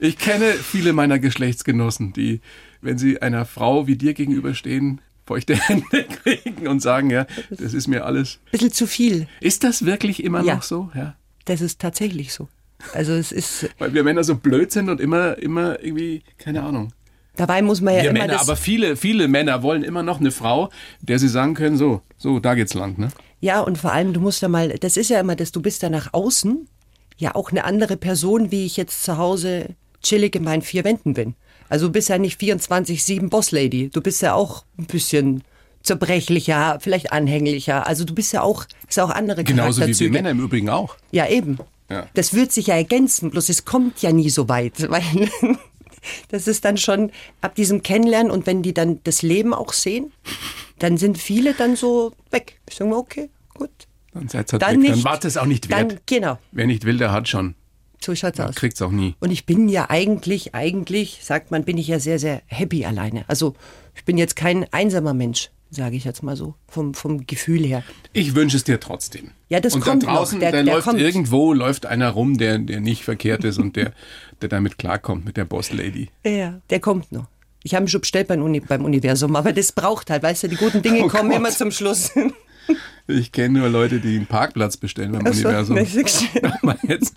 [0.00, 2.40] Ich kenne viele meiner Geschlechtsgenossen, die,
[2.82, 7.86] wenn sie einer Frau wie dir gegenüberstehen, feuchte Hände kriegen und sagen, ja, das ist
[7.86, 8.40] mir alles.
[8.50, 9.28] Bisschen zu viel.
[9.40, 10.90] Ist das wirklich immer ja, noch so?
[10.94, 11.14] Ja.
[11.44, 12.48] Das ist tatsächlich so.
[12.92, 13.68] Also es ist.
[13.78, 16.92] Weil wir Männer so blöd sind und immer, immer irgendwie, keine Ahnung.
[17.36, 18.20] Dabei muss man ja wir immer.
[18.20, 20.70] Männer, aber viele, viele Männer wollen immer noch eine Frau,
[21.00, 23.08] der sie sagen können, so, so, da geht's lang, ne?
[23.40, 25.82] Ja, und vor allem, du musst ja mal, das ist ja immer, dass du bist
[25.82, 26.68] da nach außen
[27.16, 31.14] ja auch eine andere Person, wie ich jetzt zu Hause chillig in meinen vier Wänden
[31.14, 31.34] bin.
[31.68, 33.90] Also du bist ja nicht 24-7 Bosslady.
[33.90, 35.42] Du bist ja auch ein bisschen
[35.82, 37.86] zerbrechlicher, vielleicht anhänglicher.
[37.86, 40.70] Also du bist ja auch, ist ja auch andere Genauso wie wir Männer im Übrigen
[40.70, 40.96] auch.
[41.10, 41.58] Ja, eben.
[41.90, 42.06] Ja.
[42.14, 45.28] Das wird sich ja ergänzen, bloß es kommt ja nie so weit, weil
[46.28, 47.10] das ist dann schon
[47.40, 50.12] ab diesem Kennenlernen und wenn die dann das Leben auch sehen,
[50.78, 52.60] dann sind viele dann so weg.
[52.68, 53.70] Ich sage mal, okay, gut.
[54.12, 54.90] Dann seid halt dann, weg.
[54.90, 55.92] dann war es auch nicht wert.
[55.92, 56.38] Dann, genau.
[56.52, 57.54] Wer nicht will, der hat schon.
[58.00, 58.54] So schaut's aus.
[58.54, 59.14] Kriegt's auch nie.
[59.20, 63.24] Und ich bin ja eigentlich, eigentlich, sagt man, bin ich ja sehr, sehr happy alleine.
[63.28, 63.54] Also
[63.94, 67.82] ich bin jetzt kein einsamer Mensch sage ich jetzt mal so, vom, vom Gefühl her.
[68.12, 69.30] Ich wünsche es dir trotzdem.
[69.48, 70.40] Ja, das und kommt da draußen, noch.
[70.40, 71.00] Der, der, der läuft kommt.
[71.00, 73.92] irgendwo, läuft einer rum, der, der nicht verkehrt ist und der,
[74.42, 76.08] der damit klarkommt mit der Boss Lady.
[76.24, 77.26] Ja, der kommt noch.
[77.62, 80.48] Ich habe ihn schon bestellt beim, Uni, beim Universum, aber das braucht halt, weißt du,
[80.48, 81.38] die guten Dinge oh kommen Gott.
[81.38, 82.10] immer zum Schluss.
[83.06, 85.76] Ich kenne nur Leute, die einen Parkplatz bestellen beim also, Universum.
[86.62, 87.14] Aber jetzt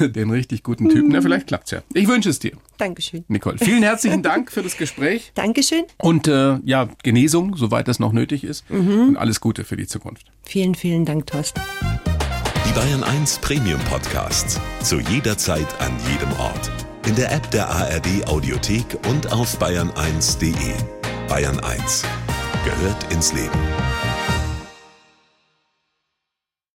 [0.00, 1.10] den richtig guten Typen.
[1.10, 1.82] Na, vielleicht klappt's ja.
[1.92, 2.52] Ich wünsche es dir.
[2.78, 3.24] Dankeschön.
[3.28, 5.32] Nicole, vielen herzlichen Dank für das Gespräch.
[5.34, 5.84] Dankeschön.
[5.98, 8.68] Und äh, ja, Genesung, soweit das noch nötig ist.
[8.70, 9.08] Mhm.
[9.08, 10.28] Und alles Gute für die Zukunft.
[10.42, 11.60] Vielen, vielen Dank, Thorsten.
[12.66, 14.58] Die Bayern 1 Premium Podcasts.
[14.82, 16.70] Zu jeder Zeit, an jedem Ort.
[17.06, 20.54] In der App der ARD Audiothek und auf bayern1.de.
[21.28, 22.04] Bayern 1
[22.64, 23.58] gehört ins Leben.